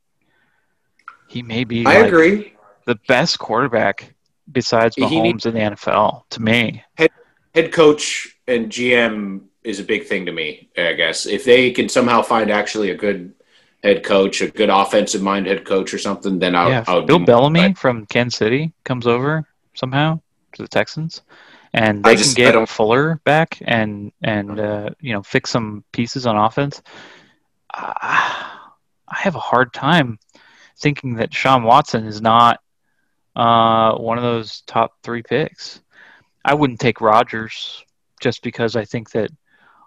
[1.27, 1.85] he may be.
[1.85, 2.54] I like agree.
[2.85, 4.15] The best quarterback
[4.51, 6.83] besides Mahomes needs, in the NFL to me.
[6.97, 7.11] Head,
[7.53, 10.69] head coach and GM is a big thing to me.
[10.77, 13.33] I guess if they can somehow find actually a good
[13.83, 16.69] head coach, a good offensive mind head coach or something, then I'll.
[16.69, 20.19] Yeah, Bill Bellamy from Kansas City comes over somehow
[20.53, 21.21] to the Texans,
[21.73, 26.25] and they just, can get Fuller back and and uh, you know fix some pieces
[26.25, 26.81] on offense.
[27.73, 27.93] Uh,
[29.07, 30.19] I have a hard time
[30.77, 32.59] thinking that Sean Watson is not
[33.35, 35.81] uh, one of those top three picks.
[36.43, 37.83] I wouldn't take Rodgers
[38.21, 39.31] just because I think that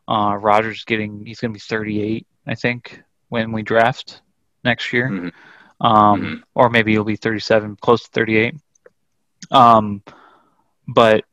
[0.08, 2.26] uh, Rodgers getting he's going to be 38.
[2.46, 4.22] I think when we draft
[4.64, 5.28] next year, mm-hmm.
[5.80, 6.34] Um, mm-hmm.
[6.54, 8.56] or maybe he'll be 37, close to 38.
[9.52, 10.02] Um,
[10.88, 11.24] but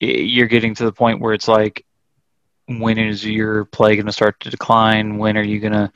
[0.00, 1.84] you're getting to the point where it's like,
[2.66, 5.18] when is your play going to start to decline?
[5.18, 5.92] When are you going to,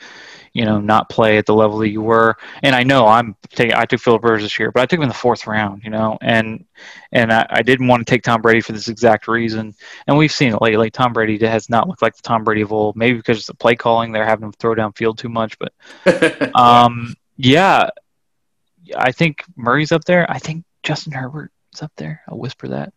[0.59, 2.37] you know, not play at the level that you were?
[2.63, 5.05] And I know I'm taking, I took Philip Rivers this year, but I took him
[5.05, 6.65] in the fourth round, you know, and
[7.13, 9.75] and I, I, didn't want to take Tom Brady for this exact reason.
[10.07, 10.91] And we've seen it lately.
[10.91, 12.97] Tom Brady has not looked like the Tom Brady of old.
[12.97, 15.57] Maybe because it's the play calling, they're having him throw down field too much.
[15.59, 17.91] But um, yeah,
[18.97, 20.31] I think Murray's up there.
[20.31, 22.23] I think Justin Herbert is up there.
[22.29, 22.93] I'll whisper that.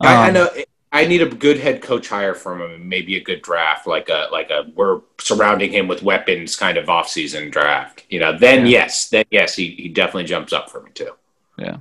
[0.00, 0.48] Um, I, I, um, know.
[0.96, 4.08] I need a good head coach hire from him, and maybe a good draft, like
[4.08, 8.04] a like a we're surrounding him with weapons kind of offseason draft.
[8.08, 8.78] You know, then yeah.
[8.78, 11.12] yes, then yes, he, he definitely jumps up for me too.
[11.58, 11.78] Yeah.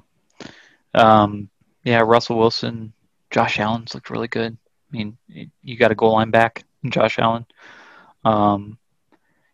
[0.93, 1.49] Um.
[1.83, 2.01] Yeah.
[2.01, 2.93] Russell Wilson,
[3.31, 4.57] Josh Allen's looked really good.
[4.91, 5.17] I mean,
[5.63, 7.45] you got a goal line back, Josh Allen.
[8.25, 8.77] Um,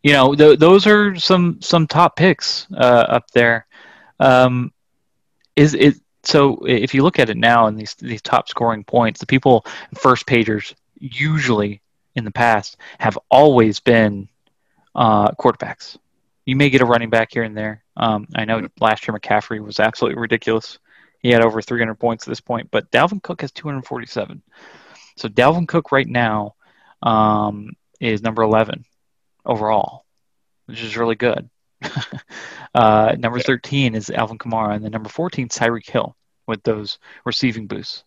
[0.02, 3.68] you know, th- those are some some top picks uh, up there.
[4.20, 4.72] Um,
[5.56, 9.20] is it so if you look at it now in these these top scoring points,
[9.20, 9.66] the people
[9.96, 11.82] first pagers usually
[12.16, 14.28] in the past have always been
[14.96, 15.98] uh, quarterbacks.
[16.46, 17.84] You may get a running back here and there.
[17.98, 20.80] Um, I know last year McCaffrey was absolutely ridiculous.
[21.20, 24.42] He had over 300 points at this point, but Dalvin Cook has 247.
[25.18, 26.56] So Dalvin Cook right now
[27.04, 28.86] um, is number 11
[29.46, 30.06] overall,
[30.66, 31.50] which is really good.
[32.74, 36.16] Uh, number 13 is Alvin Kamara, and then number 14 is Tyreek Hill
[36.48, 38.04] with those receiving boosts.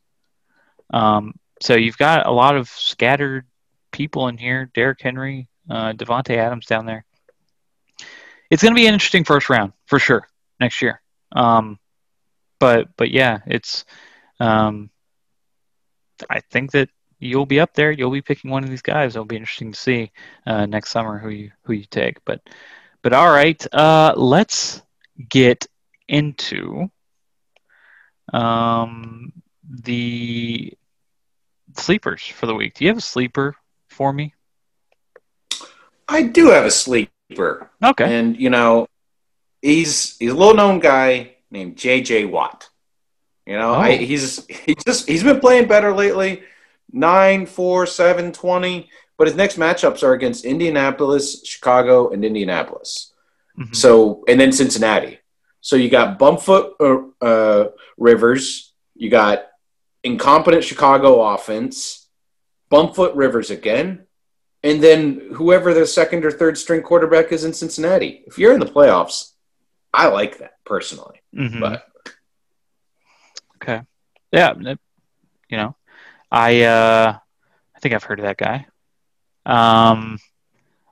[0.92, 3.46] Um, so you've got a lot of scattered
[3.92, 4.70] people in here.
[4.74, 7.04] Derrick Henry, uh, Davante Adams down there.
[8.50, 10.28] It's going to be an interesting first round for sure
[10.60, 11.00] next year.
[11.32, 11.78] Um,
[12.58, 13.84] but but yeah, it's.
[14.40, 14.90] Um,
[16.30, 17.90] I think that you'll be up there.
[17.90, 19.16] You'll be picking one of these guys.
[19.16, 20.12] It'll be interesting to see
[20.46, 22.24] uh, next summer who you who you take.
[22.24, 22.40] But
[23.04, 24.80] but all right, uh, let's
[25.28, 25.66] get
[26.08, 26.90] into
[28.32, 29.30] um,
[29.62, 30.72] the
[31.76, 32.72] sleepers for the week.
[32.74, 33.56] Do you have a sleeper
[33.88, 34.34] for me?
[36.08, 37.70] I do have a sleeper.
[37.84, 38.18] Okay.
[38.18, 38.88] And you know,
[39.60, 42.24] he's he's a little known guy named J.J.
[42.24, 42.70] Watt.
[43.44, 43.80] You know, oh.
[43.80, 46.42] I, he's he just he's been playing better lately.
[46.90, 48.88] Nine, four, seven, twenty.
[49.16, 53.12] But his next matchups are against Indianapolis, Chicago, and Indianapolis.
[53.58, 53.72] Mm-hmm.
[53.72, 55.18] So, and then Cincinnati.
[55.60, 59.46] So you got Bumpfoot uh, uh, Rivers, you got
[60.02, 62.06] incompetent Chicago offense,
[62.70, 64.06] Bumpfoot Rivers again,
[64.62, 68.24] and then whoever the second or third string quarterback is in Cincinnati.
[68.26, 69.32] If you're in the playoffs,
[69.92, 71.22] I like that personally.
[71.34, 71.60] Mm-hmm.
[71.60, 71.86] But
[73.62, 73.82] okay,
[74.32, 74.54] yeah,
[75.48, 75.76] you know,
[76.30, 77.18] I uh,
[77.74, 78.66] I think I've heard of that guy.
[79.46, 80.18] Um,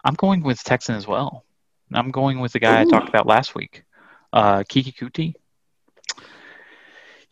[0.05, 1.45] I'm going with Texan as well.
[1.93, 2.87] I'm going with the guy Ooh.
[2.87, 3.85] I talked about last week,
[4.33, 5.35] uh, Keke Coutee.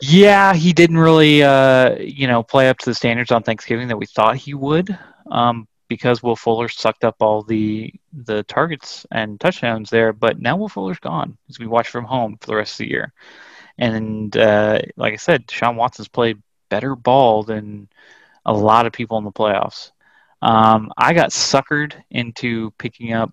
[0.03, 3.99] Yeah, he didn't really, uh, you know, play up to the standards on Thanksgiving that
[3.99, 4.97] we thought he would,
[5.31, 10.13] um, because Will Fuller sucked up all the the targets and touchdowns there.
[10.15, 12.91] But now Will Fuller's gone as we watch from home for the rest of the
[12.91, 13.13] year.
[13.77, 17.89] And uh, like I said, Sean Watson's played better ball than
[18.47, 19.91] a lot of people in the playoffs.
[20.43, 23.33] Um, I got suckered into picking up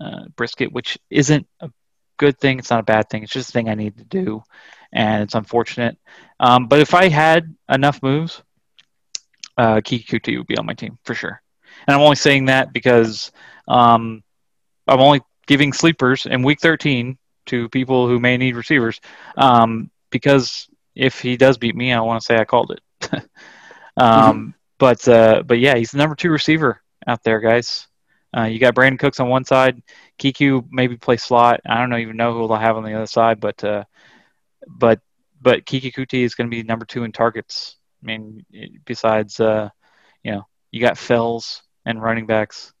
[0.00, 1.70] uh, brisket, which isn't a
[2.16, 2.58] good thing.
[2.58, 3.22] It's not a bad thing.
[3.22, 4.42] It's just a thing I need to do,
[4.92, 5.98] and it's unfortunate.
[6.38, 8.42] Um, but if I had enough moves,
[9.56, 9.80] uh,
[10.38, 11.40] would be on my team for sure.
[11.86, 13.32] And I'm only saying that because
[13.68, 14.22] um,
[14.86, 19.00] I'm only giving sleepers in week 13 to people who may need receivers.
[19.36, 22.80] Um, because if he does beat me, I want to say I called it.
[23.12, 23.22] um,
[23.98, 24.50] mm-hmm.
[24.78, 27.86] But uh, but yeah, he's the number two receiver out there, guys.
[28.36, 29.80] Uh, you got Brandin Cooks on one side,
[30.18, 31.60] Keke maybe play slot.
[31.64, 33.84] I don't know, even know who they'll have on the other side, but uh,
[34.66, 35.00] but
[35.40, 37.76] but Keke Coutee is going to be number two in targets.
[38.02, 38.44] I mean,
[38.84, 39.68] besides uh,
[40.24, 42.72] you know, you got Fells and running backs,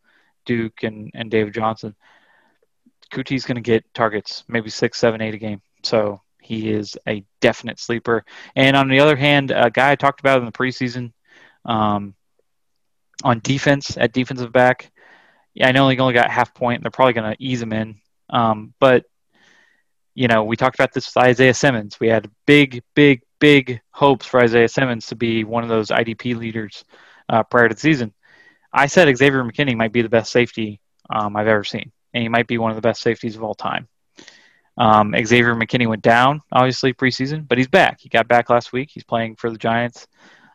[0.44, 1.94] Duke and and David Johnson.
[3.12, 5.62] Coutee's going to get targets, maybe six, seven, eight a game.
[5.84, 8.24] So he is a definite sleeper.
[8.56, 11.12] And on the other hand, a guy I talked about in the preseason
[11.64, 12.14] um,
[13.22, 14.90] on defense at defensive back,
[15.54, 16.82] yeah, I know he only got half point.
[16.82, 18.00] They're probably going to ease him in.
[18.28, 19.04] Um, but,
[20.14, 21.98] you know, we talked about this with Isaiah Simmons.
[22.00, 26.36] We had big, big, big hopes for Isaiah Simmons to be one of those IDP
[26.36, 26.84] leaders
[27.28, 28.12] uh, prior to the season.
[28.72, 32.28] I said Xavier McKinney might be the best safety um, I've ever seen, and he
[32.28, 33.88] might be one of the best safeties of all time.
[34.76, 38.00] Um, Xavier McKinney went down, obviously, preseason, but he's back.
[38.00, 38.90] He got back last week.
[38.92, 40.08] He's playing for the Giants,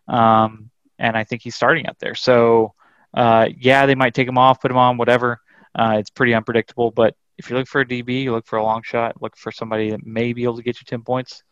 [0.09, 0.69] um,
[0.99, 2.13] and I think he's starting out there.
[2.13, 2.73] So
[3.13, 5.41] uh, yeah, they might take him off, put him on, whatever.
[5.73, 6.91] Uh, it's pretty unpredictable.
[6.91, 9.51] But if you look for a DB, you look for a long shot, look for
[9.51, 11.43] somebody that may be able to get you 10 points,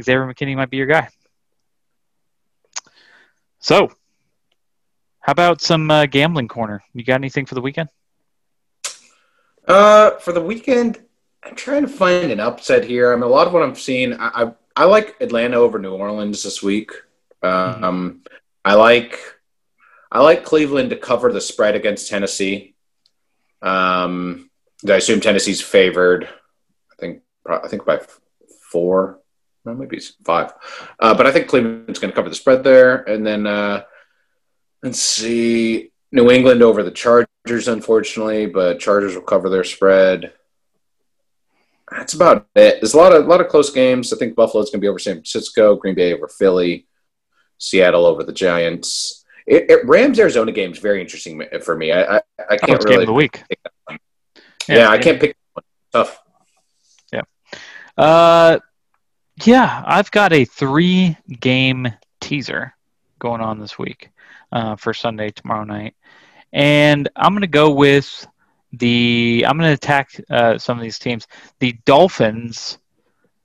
[0.00, 1.08] Xavier McKinney might be your guy.
[3.58, 3.90] So,
[5.20, 6.82] how about some uh, gambling corner?
[6.94, 7.88] You got anything for the weekend?
[9.66, 11.00] Uh, for the weekend,
[11.44, 13.12] I'm trying to find an upset here.
[13.12, 15.94] I mean, a lot of what I'm seeing, I I, I like Atlanta over New
[15.94, 16.90] Orleans this week.
[17.42, 17.84] mm-hmm.
[18.64, 19.18] I like
[20.10, 22.74] I like Cleveland to cover the spread against Tennessee.
[23.62, 24.50] Um,
[24.86, 26.24] I assume Tennessee's favored.
[26.24, 28.00] I think I think by
[28.70, 29.20] four,
[29.64, 30.52] no, maybe five.
[30.98, 33.84] Uh, but I think Cleveland's going to cover the spread there, and then uh,
[34.82, 40.32] let's see, New England over the Chargers, unfortunately, but Chargers will cover their spread.
[41.90, 42.80] That's about it.
[42.80, 44.12] There's a lot of a lot of close games.
[44.12, 46.86] I think Buffalo's going to be over San Francisco, Green Bay over Philly,
[47.62, 49.24] Seattle over the Giants.
[49.46, 51.92] It, it, Rams Arizona game is very interesting for me.
[51.92, 53.42] I I, I can't really game of the week.
[53.88, 53.96] Yeah,
[54.68, 55.64] yeah, I can't pick one.
[55.92, 56.18] Tough.
[57.12, 57.22] Yeah.
[57.96, 58.58] Uh,
[59.44, 61.88] yeah, I've got a three game
[62.20, 62.74] teaser
[63.18, 64.10] going on this week
[64.50, 65.94] uh, for Sunday tomorrow night,
[66.52, 68.26] and I'm going to go with
[68.72, 69.44] the.
[69.46, 71.28] I'm going to attack uh, some of these teams.
[71.60, 72.78] The Dolphins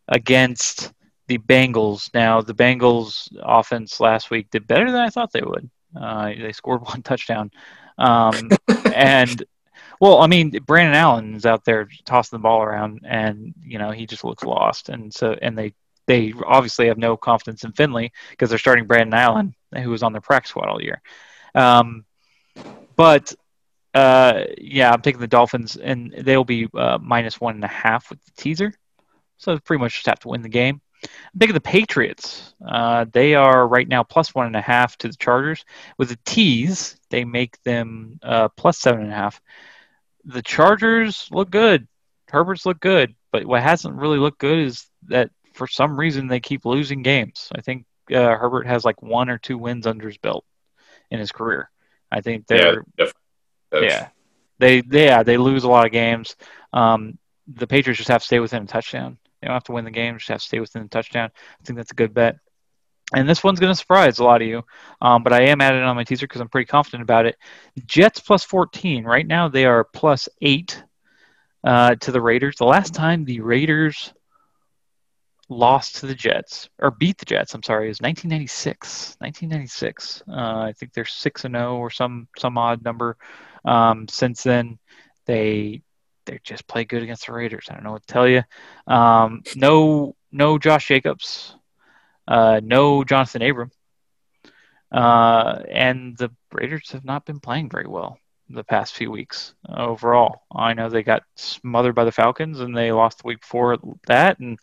[0.08, 0.92] against
[1.28, 2.14] the Bengals.
[2.14, 5.70] Now, the Bengals offense last week did better than I thought they would.
[6.00, 7.52] Uh, they scored one touchdown,
[7.98, 8.50] um,
[8.94, 9.44] and
[10.00, 14.06] Well, I mean, Brandon Allen's out there tossing the ball around, and you know he
[14.06, 15.74] just looks lost, and so and they
[16.06, 20.14] they obviously have no confidence in Finley because they're starting Brandon Allen, who was on
[20.14, 21.02] their practice squad all year.
[21.56, 22.06] Um,
[22.96, 23.34] but
[23.94, 28.10] uh, yeah, I'm taking the Dolphins, and they'll be uh, minus one and a half
[28.10, 28.74] with the teaser.
[29.38, 30.82] So pretty much just have to win the game.
[31.04, 32.54] I'm taking the Patriots.
[32.66, 35.66] Uh, they are right now plus one and a half to the Chargers.
[35.98, 39.42] With the tease, they make them uh, plus seven and a half.
[40.26, 41.88] The Chargers look good.
[42.30, 46.40] Herbert's look good, but what hasn't really looked good is that for some reason they
[46.40, 47.50] keep losing games.
[47.56, 50.46] I think uh, Herbert has like one or two wins under his belt
[51.10, 51.70] in his career.
[52.12, 53.06] I think they're yeah,
[53.74, 54.08] yeah,
[54.60, 56.36] they, they yeah they lose a lot of games.
[56.74, 57.18] Um,
[57.48, 59.18] the Patriots just have to stay within a touchdown.
[59.42, 61.32] They don't have to win the game; just have to stay within the touchdown.
[61.34, 62.38] I think that's a good bet.
[63.14, 64.64] And this one's going to surprise a lot of you,
[65.02, 67.38] um, but I am adding it on my teaser because I'm pretty confident about it.
[67.86, 69.06] Jets plus 14.
[69.06, 70.84] Right now they are plus eight
[71.64, 72.58] uh, to the Raiders.
[72.58, 74.14] The last time the Raiders
[75.50, 77.54] lost to the Jets or beat the Jets.
[77.54, 79.16] I'm sorry, is 1996.
[79.20, 80.24] 1996.
[80.28, 83.18] Uh, I think they're six and zero oh or some some odd number.
[83.64, 84.80] Um, since then,
[85.26, 85.82] they
[86.28, 87.66] they just play good against the Raiders.
[87.70, 88.44] I don't know what to tell you.
[88.86, 91.56] Um, no no Josh Jacobs,
[92.28, 93.72] uh, no Johnathan Abram,
[94.92, 98.20] uh, and the Raiders have not been playing very well
[98.50, 100.44] the past few weeks overall.
[100.56, 104.40] I know they got smothered by the Falcons and they lost the week before that
[104.40, 104.58] and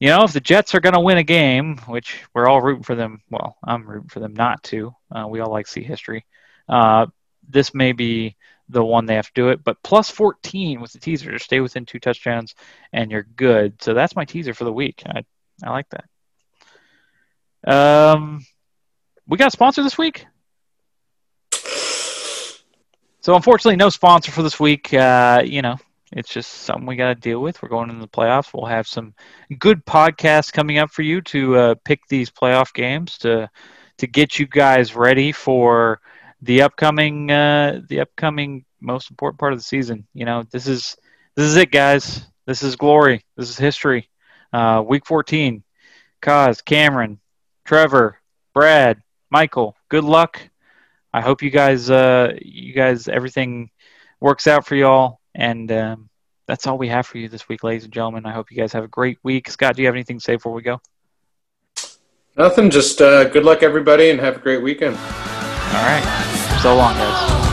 [0.00, 2.82] you know, if the Jets are going to win a game, which we're all rooting
[2.82, 4.94] for them, well, I'm rooting for them not to.
[5.10, 6.26] Uh, we all like to see history.
[6.68, 7.06] Uh,
[7.48, 8.36] this may be
[8.68, 11.60] the one they have to do it, but plus 14 with the teaser to stay
[11.60, 12.54] within two touchdowns,
[12.92, 13.82] and you're good.
[13.82, 15.02] So that's my teaser for the week.
[15.06, 15.24] I
[15.62, 16.04] I like that.
[17.66, 18.44] Um,
[19.26, 20.26] we got a sponsor this week.
[23.20, 24.92] So unfortunately, no sponsor for this week.
[24.92, 25.76] Uh, you know,
[26.12, 27.62] it's just something we got to deal with.
[27.62, 28.52] We're going into the playoffs.
[28.52, 29.14] We'll have some
[29.58, 33.48] good podcasts coming up for you to uh, pick these playoff games to
[33.96, 36.00] to get you guys ready for
[36.44, 40.06] the upcoming uh, the upcoming most important part of the season.
[40.14, 40.96] You know, this is
[41.34, 42.26] this is it, guys.
[42.46, 43.24] This is glory.
[43.36, 44.08] This is history.
[44.52, 45.64] Uh, week 14.
[46.20, 47.18] Cause, Cameron,
[47.64, 48.18] Trevor,
[48.54, 49.76] Brad, Michael.
[49.88, 50.40] Good luck.
[51.12, 53.70] I hope you guys uh, you guys everything
[54.20, 55.20] works out for y'all.
[55.34, 56.08] And um,
[56.46, 58.26] that's all we have for you this week, ladies and gentlemen.
[58.26, 59.48] I hope you guys have a great week.
[59.48, 60.80] Scott, do you have anything to say before we go?
[62.36, 62.70] Nothing.
[62.70, 64.96] Just uh, good luck, everybody, and have a great weekend.
[64.96, 66.33] All right.
[66.64, 67.43] So long, guys.